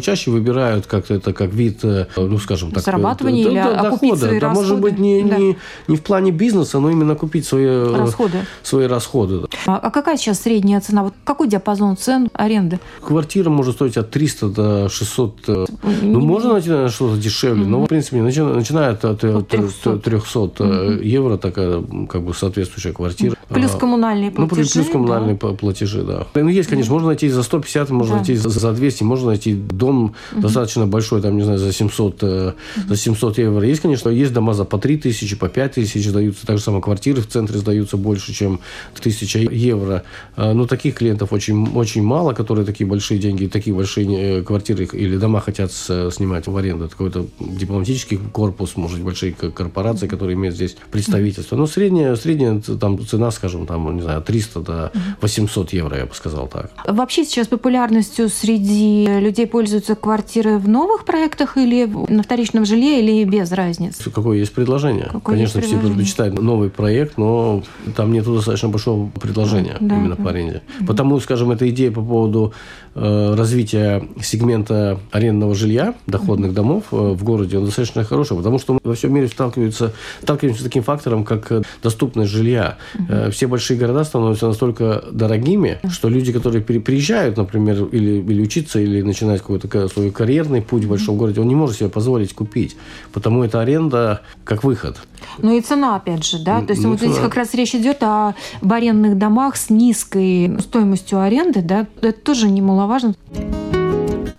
чаще 0.02 0.30
выбирают 0.30 0.86
как-то 0.86 1.14
это 1.14 1.32
как 1.32 1.52
вид, 1.52 1.84
э, 1.84 2.06
ну, 2.16 2.38
скажем 2.38 2.70
так... 2.72 2.84
Зарабатывания 2.84 3.44
да, 3.44 3.50
или 3.50 3.58
да, 3.58 3.82
дохода. 3.82 4.16
Свои 4.16 4.40
да, 4.40 4.50
может 4.50 4.80
быть, 4.80 4.98
не, 4.98 5.22
да. 5.22 5.36
не, 5.36 5.56
не 5.88 5.96
в 5.96 6.02
плане 6.02 6.30
бизнеса, 6.30 6.78
но 6.80 6.90
именно 6.90 7.14
купить 7.14 7.46
свои 7.46 7.64
э, 7.64 7.96
расходы. 7.96 8.38
Свои 8.62 8.86
расходы. 8.86 9.46
А, 9.66 9.78
а 9.78 9.90
какая 9.90 10.16
сейчас 10.16 10.40
средняя 10.40 10.80
цена? 10.80 11.04
Вот 11.04 11.14
какой 11.24 11.48
диапазон 11.48 11.96
цен 11.96 12.28
аренды? 12.32 12.78
Квартира 13.00 13.50
может 13.50 13.76
стоить 13.76 13.96
от 13.96 14.10
300 14.18 14.48
до 14.48 14.88
600. 14.88 15.38
Э, 15.46 15.66
ну, 16.02 16.20
можно 16.20 16.54
найти, 16.54 16.70
наверное, 16.70 16.90
что-то 16.90 17.16
дешевле, 17.20 17.64
но, 17.64 17.84
в 17.84 17.86
принципе, 17.86 18.20
начинает 18.20 19.04
от 19.04 19.20
300, 19.20 19.98
300 19.98 20.98
евро 21.02 21.36
такая, 21.36 21.84
как 22.08 22.22
бы, 22.22 22.34
соответствующая 22.34 22.92
квартира. 22.92 23.36
Плюс 23.48 23.74
а, 23.74 23.78
коммунальные 23.78 24.32
платежи. 24.32 24.62
Ну, 24.74 24.82
плюс 24.82 24.92
коммунальные 24.92 25.38
да. 25.40 25.48
платежи, 25.50 26.02
да. 26.02 26.26
Ну, 26.34 26.48
есть, 26.48 26.68
конечно, 26.68 26.92
можно 26.92 27.08
найти 27.08 27.28
за 27.28 27.44
150, 27.44 27.90
можно 27.90 28.14
да. 28.14 28.18
найти 28.18 28.34
за 28.34 28.72
200, 28.72 29.04
можно 29.04 29.28
найти 29.28 29.54
дом 29.54 30.14
достаточно 30.32 30.88
большой, 30.88 31.22
там, 31.22 31.36
не 31.36 31.42
знаю, 31.42 31.58
за 31.58 31.72
700, 31.72 32.20
за 32.20 32.96
700 32.96 33.38
евро. 33.38 33.64
Есть, 33.64 33.82
конечно, 33.82 34.08
есть 34.08 34.32
дома 34.32 34.52
за 34.52 34.64
по 34.64 34.78
3 34.78 34.98
тысячи, 34.98 35.36
по 35.36 35.48
5 35.48 35.74
тысяч 35.74 36.10
даются. 36.10 36.44
Так 36.44 36.58
же 36.58 36.64
самое 36.64 36.82
квартиры 36.82 37.22
в 37.22 37.28
центре 37.28 37.58
сдаются 37.58 37.96
больше, 37.96 38.32
чем 38.34 38.58
1000 38.98 39.38
евро. 39.52 40.02
А, 40.34 40.52
но 40.54 40.66
таких 40.66 40.96
клиентов 40.96 41.32
очень, 41.32 41.68
очень 41.74 42.02
мало, 42.02 42.32
которые 42.32 42.66
такие 42.66 42.86
большие 42.86 43.20
деньги, 43.20 43.46
такие 43.46 43.74
большие 43.74 44.07
э, 44.08 44.42
квартиры 44.42 44.84
или 44.92 45.16
дома 45.16 45.40
хотят 45.40 45.72
снимать 45.72 46.46
в 46.46 46.56
аренду. 46.56 46.84
Это 46.84 46.92
какой-то 46.92 47.26
дипломатический 47.40 48.18
корпус, 48.32 48.76
может 48.76 48.98
быть, 48.98 49.04
большие 49.04 49.32
корпорации, 49.32 50.06
которые 50.06 50.34
имеют 50.34 50.54
здесь 50.56 50.76
представительство. 50.90 51.56
Но 51.56 51.66
средняя, 51.66 52.14
средняя 52.16 52.60
там, 52.60 52.98
цена, 53.06 53.30
скажем, 53.30 53.66
там, 53.66 53.96
не 53.96 54.02
знаю, 54.02 54.22
300 54.22 54.60
до 54.60 54.92
800 55.20 55.72
евро, 55.72 55.96
я 55.96 56.06
бы 56.06 56.14
сказал 56.14 56.48
так. 56.48 56.70
Вообще 56.86 57.24
сейчас 57.24 57.48
популярностью 57.48 58.28
среди 58.28 59.06
людей 59.06 59.46
пользуются 59.46 59.94
квартиры 59.94 60.58
в 60.58 60.68
новых 60.68 61.04
проектах 61.04 61.56
или 61.56 61.86
на 62.08 62.22
вторичном 62.22 62.64
жилье, 62.64 63.00
или 63.00 63.24
без 63.24 63.52
разницы? 63.52 64.10
Какое 64.10 64.38
есть 64.38 64.52
предложение? 64.52 65.08
Какое 65.12 65.36
Конечно, 65.36 65.58
есть 65.58 65.70
предложение? 65.70 65.80
все 65.80 65.88
предпочитают 65.88 66.42
новый 66.42 66.70
проект, 66.70 67.18
но 67.18 67.62
там 67.96 68.12
нет 68.12 68.24
достаточно 68.24 68.68
большого 68.68 69.08
предложения 69.10 69.76
да, 69.80 69.96
именно 69.96 70.16
да. 70.16 70.22
по 70.22 70.30
аренде. 70.30 70.62
Потому, 70.86 71.20
скажем, 71.20 71.50
эта 71.50 71.68
идея 71.70 71.90
по 71.90 72.02
поводу 72.02 72.52
э, 72.87 72.87
развития 72.98 74.02
сегмента 74.22 74.98
арендного 75.10 75.54
жилья, 75.54 75.94
доходных 76.06 76.54
домов 76.54 76.84
э, 76.92 76.96
в 76.96 77.24
городе, 77.24 77.58
он 77.58 77.64
достаточно 77.64 78.04
хороший, 78.04 78.36
потому 78.36 78.58
что 78.58 78.78
во 78.82 78.94
всем 78.94 79.14
мире 79.14 79.28
сталкиваются, 79.28 79.92
сталкиваемся 80.22 80.62
с 80.62 80.64
таким 80.64 80.82
фактором, 80.82 81.24
как 81.24 81.52
э, 81.52 81.62
доступность 81.82 82.30
жилья. 82.30 82.78
Э, 83.08 83.30
все 83.30 83.46
большие 83.46 83.78
города 83.78 84.04
становятся 84.04 84.46
настолько 84.46 85.04
дорогими, 85.10 85.78
что 85.90 86.08
люди, 86.08 86.32
которые 86.32 86.62
приезжают, 86.62 87.36
например, 87.36 87.84
или, 87.84 88.20
или 88.20 88.42
учиться, 88.42 88.80
или 88.80 89.02
начинать 89.02 89.40
какой-то 89.40 89.88
свой 89.88 90.10
карьерный 90.10 90.62
путь 90.62 90.84
в 90.84 90.88
большом 90.88 91.16
городе, 91.16 91.40
он 91.40 91.48
не 91.48 91.54
может 91.54 91.76
себе 91.76 91.88
позволить 91.88 92.34
купить. 92.34 92.76
Потому 93.12 93.44
эта 93.44 93.60
аренда 93.60 94.22
как 94.44 94.64
выход. 94.64 94.98
Ну 95.38 95.56
и 95.56 95.60
цена, 95.60 95.96
опять 95.96 96.24
же, 96.24 96.38
да? 96.38 96.60
То 96.62 96.72
есть 96.72 96.82
ну, 96.82 96.90
вот 96.90 97.00
цена. 97.00 97.12
здесь 97.12 97.22
как 97.22 97.34
раз 97.34 97.54
речь 97.54 97.74
идет 97.74 98.02
о 98.02 98.34
арендных 98.68 99.18
домах 99.18 99.56
с 99.56 99.70
низкой 99.70 100.58
стоимостью 100.60 101.20
аренды, 101.20 101.62
да? 101.62 101.86
Это 102.00 102.20
тоже 102.20 102.48
немаловажно. 102.48 102.87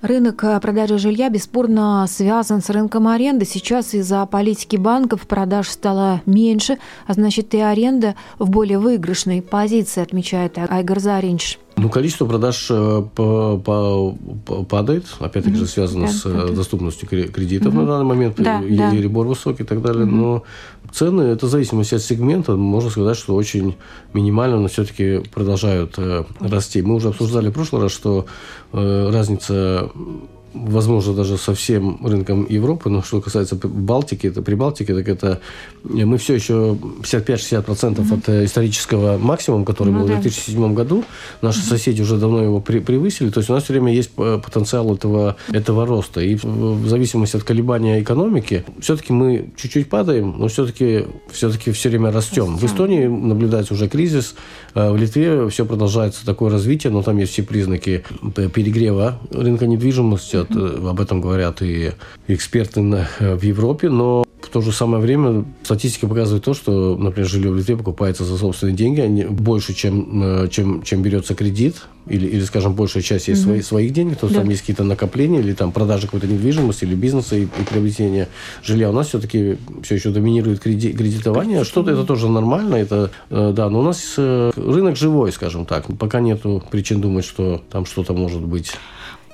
Рынок 0.01 0.43
э, 0.43 0.59
продажи 0.59 0.97
жилья 0.97 1.29
бесспорно 1.29 2.05
связан 2.09 2.61
с 2.61 2.69
рынком 2.69 3.07
аренды. 3.07 3.45
Сейчас 3.45 3.93
из-за 3.93 4.25
политики 4.25 4.75
банков 4.75 5.27
продаж 5.27 5.69
стало 5.69 6.21
меньше, 6.25 6.79
а 7.05 7.13
значит 7.13 7.53
и 7.53 7.59
аренда 7.59 8.15
в 8.39 8.49
более 8.49 8.79
выигрышной 8.79 9.41
позиции, 9.41 10.01
отмечает 10.01 10.57
Айгар 10.57 10.99
Заринч. 10.99 11.59
Ну, 11.81 11.89
количество 11.89 12.25
продаж 12.25 12.67
э, 12.69 13.03
падает, 14.69 15.05
опять-таки 15.19 15.55
же 15.55 15.65
связано 15.65 16.07
да, 16.07 16.11
с 16.11 16.25
э, 16.25 16.31
падает. 16.31 16.55
доступностью 16.55 17.07
кредитов 17.07 17.73
угу. 17.73 17.81
на 17.81 17.87
данный 17.87 18.05
момент, 18.05 18.35
да, 18.37 18.61
и 18.61 18.75
да. 18.75 18.91
ребор 18.91 19.27
высокий 19.27 19.63
и 19.63 19.65
так 19.65 19.81
далее. 19.81 20.05
Угу. 20.05 20.15
Но 20.15 20.43
цены, 20.91 21.21
это 21.21 21.45
в 21.45 21.49
зависимости 21.49 21.95
от 21.95 22.01
сегмента, 22.01 22.55
можно 22.55 22.89
сказать, 22.89 23.17
что 23.17 23.35
очень 23.35 23.75
минимально, 24.13 24.59
но 24.59 24.67
все-таки 24.67 25.21
продолжают 25.33 25.95
э, 25.97 26.23
расти. 26.39 26.81
Мы 26.81 26.95
уже 26.95 27.09
обсуждали 27.09 27.49
в 27.49 27.53
прошлый 27.53 27.83
раз, 27.83 27.91
что 27.91 28.25
разница 28.71 29.89
возможно, 30.53 31.13
даже 31.13 31.37
со 31.37 31.53
всем 31.53 32.05
рынком 32.05 32.45
Европы, 32.49 32.89
но 32.89 33.01
что 33.01 33.21
касается 33.21 33.55
Балтики, 33.55 34.27
это 34.27 34.41
Прибалтики, 34.41 34.93
так 34.93 35.07
это 35.07 35.41
мы 35.83 36.17
все 36.17 36.35
еще 36.35 36.77
55-60% 37.01 37.65
mm-hmm. 37.65 38.13
от 38.13 38.29
э, 38.29 38.45
исторического 38.45 39.17
максимума, 39.17 39.65
который 39.65 39.93
ну, 39.93 39.99
был 39.99 40.07
да. 40.07 40.15
в 40.15 40.21
2007 40.21 40.73
году. 40.73 41.03
Наши 41.41 41.59
mm-hmm. 41.59 41.69
соседи 41.69 42.01
уже 42.01 42.17
давно 42.17 42.43
его 42.43 42.59
при, 42.59 42.79
превысили. 42.79 43.29
То 43.29 43.39
есть 43.39 43.49
у 43.49 43.53
нас 43.53 43.63
все 43.63 43.73
время 43.73 43.93
есть 43.93 44.11
э, 44.17 44.39
потенциал 44.43 44.93
этого, 44.93 45.35
этого 45.51 45.85
роста. 45.85 46.21
И 46.21 46.35
в 46.35 46.87
зависимости 46.87 47.37
от 47.37 47.43
колебания 47.43 48.01
экономики, 48.01 48.63
все-таки 48.79 49.13
мы 49.13 49.49
чуть-чуть 49.55 49.89
падаем, 49.89 50.35
но 50.37 50.47
все-таки 50.47 51.05
все-таки 51.31 51.71
все 51.71 51.89
время 51.89 52.11
растем. 52.11 52.53
растем. 52.53 52.57
В 52.57 52.63
Эстонии 52.63 53.05
наблюдается 53.05 53.73
уже 53.73 53.87
кризис, 53.87 54.35
э, 54.75 54.91
в 54.91 54.97
Литве 54.97 55.49
все 55.49 55.65
продолжается 55.65 56.25
такое 56.25 56.51
развитие, 56.51 56.91
но 56.91 57.01
там 57.03 57.17
есть 57.17 57.33
все 57.33 57.43
признаки 57.43 58.03
перегрева 58.53 59.19
рынка 59.31 59.67
недвижимости, 59.67 60.38
от, 60.41 60.55
об 60.55 60.99
этом 60.99 61.21
говорят 61.21 61.61
и 61.61 61.91
эксперты 62.27 62.81
в 63.19 63.43
Европе, 63.43 63.89
но 63.89 64.25
в 64.41 64.49
то 64.49 64.61
же 64.61 64.71
самое 64.71 65.01
время 65.01 65.45
статистика 65.63 66.07
показывает 66.07 66.43
то, 66.43 66.53
что, 66.53 66.95
например, 66.97 67.29
жилье 67.29 67.51
в 67.51 67.57
Литве 67.57 67.77
покупается 67.77 68.23
за 68.23 68.37
собственные 68.37 68.75
деньги, 68.75 69.01
они 69.01 69.25
больше, 69.25 69.73
чем, 69.73 70.23
э, 70.23 70.47
чем, 70.49 70.81
чем 70.81 71.01
берется 71.01 71.35
кредит, 71.35 71.83
или, 72.07 72.25
или, 72.25 72.41
скажем, 72.43 72.73
большая 72.73 73.03
часть 73.03 73.27
есть 73.27 73.41
mm-hmm. 73.41 73.45
свои, 73.45 73.61
своих 73.61 73.93
денег, 73.93 74.17
то 74.17 74.27
да. 74.27 74.35
там 74.35 74.49
есть 74.49 74.61
какие-то 74.61 74.83
накопления, 74.83 75.39
или 75.39 75.53
там 75.53 75.71
продажа 75.71 76.07
какой-то 76.07 76.27
недвижимости, 76.27 76.85
или 76.85 76.95
бизнеса 76.95 77.35
и, 77.35 77.43
и 77.43 77.63
приобретение 77.69 78.27
жилья. 78.63 78.89
У 78.89 78.93
нас 78.93 79.09
все-таки 79.09 79.57
все 79.83 79.95
еще 79.95 80.09
доминирует 80.09 80.61
креди, 80.61 80.93
кредитование. 80.93 81.63
Что-то 81.63 81.91
это 81.91 82.03
тоже 82.05 82.29
нормально, 82.29 82.75
это, 82.75 83.11
э, 83.29 83.51
да, 83.55 83.69
но 83.69 83.81
у 83.81 83.83
нас 83.83 84.15
э, 84.17 84.51
рынок 84.55 84.95
живой, 84.95 85.31
скажем 85.31 85.65
так. 85.65 85.85
Пока 85.99 86.21
нету 86.21 86.63
причин 86.71 87.01
думать, 87.01 87.25
что 87.25 87.61
там 87.69 87.85
что-то 87.85 88.13
может 88.13 88.41
быть 88.41 88.71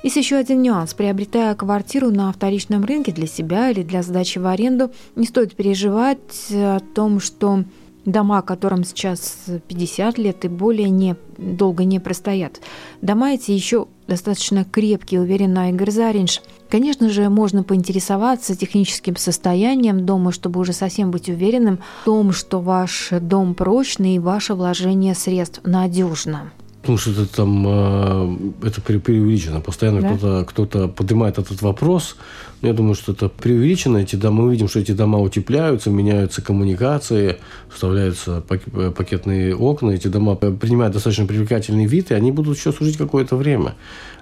есть 0.02 0.16
еще 0.16 0.36
один 0.36 0.62
нюанс. 0.62 0.94
Приобретая 0.94 1.54
квартиру 1.54 2.10
на 2.10 2.32
вторичном 2.32 2.84
рынке 2.84 3.12
для 3.12 3.26
себя 3.26 3.70
или 3.70 3.82
для 3.82 4.02
сдачи 4.02 4.38
в 4.38 4.46
аренду, 4.46 4.90
не 5.14 5.26
стоит 5.26 5.54
переживать 5.54 6.50
о 6.50 6.80
том, 6.94 7.20
что 7.20 7.64
дома, 8.06 8.40
которым 8.40 8.84
сейчас 8.84 9.46
50 9.66 10.16
лет 10.18 10.44
и 10.44 10.48
более 10.48 10.88
не, 10.88 11.16
долго 11.36 11.84
не 11.84 11.98
простоят. 11.98 12.60
Дома 13.02 13.34
эти 13.34 13.50
еще 13.50 13.88
достаточно 14.06 14.64
крепкие, 14.64 15.20
уверенно 15.20 15.70
Игорь 15.70 15.90
Заринж. 15.90 16.40
Конечно 16.70 17.10
же, 17.10 17.28
можно 17.28 17.64
поинтересоваться 17.64 18.56
техническим 18.56 19.16
состоянием 19.16 20.06
дома, 20.06 20.32
чтобы 20.32 20.60
уже 20.60 20.72
совсем 20.72 21.10
быть 21.10 21.28
уверенным 21.28 21.80
в 22.02 22.04
том, 22.04 22.32
что 22.32 22.60
ваш 22.60 23.08
дом 23.10 23.54
прочный 23.54 24.16
и 24.16 24.20
ваше 24.20 24.54
вложение 24.54 25.14
средств 25.14 25.60
надежно. 25.64 26.52
Потому 26.86 26.98
что 26.98 27.10
это 27.10 27.26
там 27.26 27.64
а, 27.66 28.38
это 28.62 28.80
преувеличено. 28.80 29.60
Постоянно 29.60 30.02
да? 30.02 30.44
кто-то 30.44 30.44
кто 30.44 30.88
поднимает 30.88 31.36
этот 31.36 31.60
вопрос. 31.62 32.16
Я 32.62 32.74
думаю, 32.74 32.94
что 32.94 33.10
это 33.10 33.28
преувеличено. 33.28 33.98
Эти 33.98 34.14
дома, 34.14 34.44
мы 34.44 34.52
видим, 34.52 34.68
что 34.68 34.78
эти 34.78 34.92
дома 34.92 35.18
утепляются, 35.18 35.90
меняются 35.90 36.42
коммуникации, 36.42 37.38
вставляются 37.68 38.40
пакетные 38.40 39.56
окна. 39.56 39.90
Эти 39.90 40.06
дома 40.06 40.36
принимают 40.36 40.94
достаточно 40.94 41.26
привлекательный 41.26 41.86
вид, 41.86 42.12
и 42.12 42.14
они 42.14 42.30
будут 42.30 42.56
еще 42.56 42.70
служить 42.70 42.96
какое-то 42.96 43.34
время. 43.34 43.74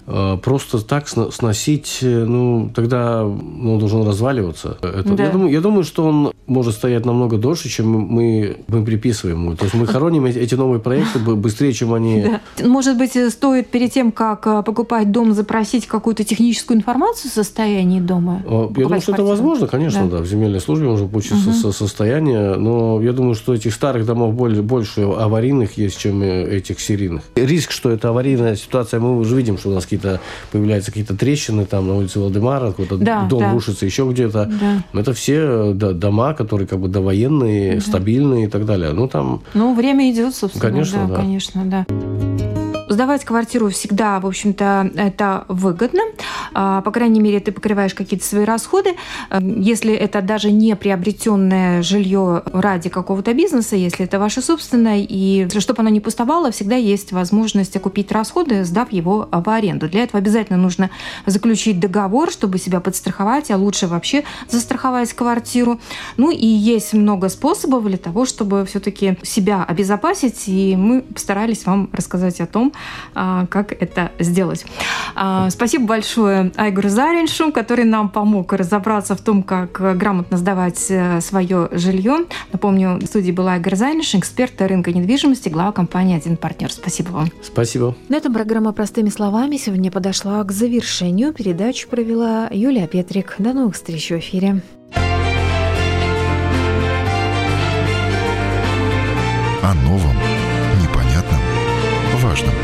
Э, 0.07 0.39
просто 0.43 0.81
так 0.81 1.07
сносить, 1.09 1.99
э, 2.03 2.25
ну, 2.25 2.71
тогда 2.75 3.25
он 3.25 3.79
должен 3.79 4.07
разваливаться. 4.07 4.79
Это, 4.83 5.15
да. 5.15 5.25
я, 5.25 5.31
думаю, 5.31 5.53
я 5.53 5.61
думаю, 5.61 5.85
что 5.85 6.05
он 6.05 6.33
может 6.47 6.75
стоять 6.75 7.07
намного 7.07 7.39
дольше, 7.39 7.69
чем 7.69 7.89
мы, 7.89 8.57
мы 8.67 8.85
приписываем 8.85 9.43
ему. 9.43 9.57
То 9.57 9.65
есть 9.65 9.75
мы 9.75 9.87
хороним 9.87 10.27
эти 10.27 10.55
новые 10.55 10.81
проекты 10.81 11.19
быстрее, 11.19 11.73
чем 11.73 11.95
они... 11.95 12.23
Да. 12.59 12.67
Может 12.67 12.99
быть, 12.99 13.17
стоит 13.33 13.69
перед 13.69 13.93
тем, 13.93 14.13
как 14.13 14.47
э, 14.47 14.63
покупать 14.63 15.11
дом, 15.11 15.33
запросить 15.33 15.87
какую-то 15.87 16.25
техническую 16.25 16.77
информацию 16.77 17.31
о 17.31 17.35
состоянии 17.35 18.01
дома? 18.01 18.43
Я 18.45 18.85
думаю, 18.85 19.01
что 19.01 19.13
это 19.13 19.25
возможно, 19.25 19.67
конечно, 19.67 20.07
да. 20.07 20.19
да. 20.19 20.23
В 20.23 20.27
земельной 20.27 20.61
службе 20.61 20.87
можно 20.87 21.09
получить 21.09 21.47
угу. 21.47 21.73
состояние, 21.73 22.57
но 22.57 23.01
я 23.01 23.13
думаю, 23.13 23.35
что 23.35 23.55
этих 23.55 23.73
старых 23.75 24.05
домов 24.05 24.35
более, 24.35 24.63
больше 24.63 25.03
аварийных 25.03 25.79
есть, 25.79 25.99
чем 25.99 26.23
этих 26.23 26.81
серийных. 26.81 27.23
Риск, 27.35 27.71
что 27.71 27.91
это 27.91 28.11
аварийная 28.11 28.57
ситуация, 28.57 29.01
мы 29.01 29.19
уже 29.19 29.37
видим, 29.37 29.59
что 29.59 29.71
у 29.71 29.75
нас 29.75 29.85
какие-то 29.85 30.21
появляются 30.53 30.91
какие-то 30.91 31.17
трещины 31.17 31.65
там 31.65 31.89
на 31.89 31.97
улице 31.97 32.21
Валдемара, 32.21 32.69
какой-то 32.69 32.97
да, 32.97 33.25
дом 33.25 33.41
да. 33.41 33.53
рушится 33.53 33.87
еще 33.87 34.09
где-то. 34.09 34.51
Да. 34.61 35.01
Это 35.01 35.13
все 35.13 35.73
дома, 35.73 36.34
которые 36.35 36.67
как 36.67 36.81
бы 36.81 36.89
довоенные, 36.89 37.77
да. 37.77 37.81
стабильные 37.81 38.47
и 38.47 38.49
так 38.49 38.65
далее. 38.67 38.93
Ну 38.93 39.09
там. 39.09 39.43
Ну 39.55 39.75
время 39.75 40.11
идет, 40.11 40.35
собственно. 40.35 40.71
Конечно, 40.71 41.07
да, 41.07 41.15
да. 41.15 41.17
конечно, 41.17 41.65
да. 41.65 42.64
Сдавать 42.87 43.25
квартиру 43.25 43.71
всегда, 43.71 44.21
в 44.21 44.27
общем-то, 44.27 44.91
это 44.95 45.47
выгодно. 45.49 46.03
А, 46.53 46.83
по 46.83 46.91
крайней 46.91 47.21
мере, 47.21 47.41
ты 47.41 47.51
покрываешь 47.51 47.95
какие-то 47.95 48.27
свои 48.27 48.45
расходы. 48.45 48.95
А, 49.31 49.41
если 49.41 49.95
это 49.95 50.21
даже 50.21 50.51
не 50.51 50.77
приобретенное 50.77 51.83
жилье 51.83 52.43
ради 52.53 52.91
какого-то 52.91 53.33
бизнеса, 53.33 53.77
если 53.77 54.05
это 54.05 54.19
ваше 54.19 54.43
собственное, 54.43 54.99
и 54.99 55.49
чтобы 55.61 55.81
оно 55.81 55.89
не 55.89 56.01
пустовало, 56.01 56.51
всегда 56.51 56.77
есть 56.77 57.13
возможность 57.13 57.75
окупить 57.75 58.13
расходы, 58.13 58.65
сдав 58.65 58.93
его 58.93 59.29
в 59.33 59.49
аренду. 59.49 59.89
Для 59.89 60.03
этого 60.03 60.19
обязательно 60.19 60.59
нужно 60.59 60.91
заключить 61.25 61.81
договор, 61.81 62.31
чтобы 62.31 62.59
себя 62.59 62.81
подстраховать, 62.81 63.51
а 63.51 63.57
лучше 63.57 63.87
вообще 63.87 64.25
застраховать 64.49 65.15
квартиру. 65.15 65.81
Ну 66.19 66.31
и 66.31 66.47
есть 66.47 66.93
много 66.93 67.31
способов 67.31 67.87
для 67.87 67.97
того, 67.97 68.27
чтобы 68.27 68.67
все-таки 68.67 69.17
себя 69.23 69.65
обезопасить, 69.65 70.49
и 70.49 70.77
мы 70.77 71.01
постарались 71.01 71.65
вам 71.65 71.89
рассказать 71.93 72.41
о 72.43 72.47
том, 72.47 72.74
как 73.15 73.73
это 73.73 74.13
сделать. 74.19 74.65
А, 75.15 75.51
спасибо 75.51 75.87
большое 75.87 76.53
Айгору 76.57 76.89
Зариншу, 76.89 77.53
который 77.53 77.85
нам 77.85 78.09
помог 78.09 78.53
разобраться 78.53 79.15
в 79.15 79.21
том, 79.21 79.43
как 79.43 79.81
грамотно 79.97 80.37
сдавать 80.37 80.87
э, 80.89 81.21
свое 81.21 81.69
жилье. 81.73 82.25
Напомню, 82.53 82.99
в 83.01 83.07
студии 83.07 83.33
была 83.33 83.55
Айгор 83.55 83.77
Заринш, 83.77 84.15
эксперт 84.15 84.61
рынка 84.61 84.93
недвижимости, 84.93 85.49
глава 85.49 85.73
компании 85.73 86.17
«Один 86.17 86.37
партнер». 86.37 86.71
Спасибо 86.73 87.11
вам. 87.11 87.29
Спасибо. 87.43 87.95
На 88.09 88.17
этом 88.17 88.33
программа 88.33 88.73
«Простыми 88.73 89.09
словами» 89.09 89.57
сегодня 89.57 89.91
подошла 89.91 90.43
к 90.45 90.53
завершению. 90.53 91.33
Передачу 91.33 91.89
провела 91.89 92.49
Юлия 92.51 92.87
Петрик. 92.87 93.37
До 93.39 93.53
новых 93.53 93.75
встреч 93.75 94.11
в 94.11 94.19
эфире. 94.19 94.63
О 99.63 99.75
новом, 99.75 100.17
непонятном, 100.83 101.41
важном. 102.23 102.64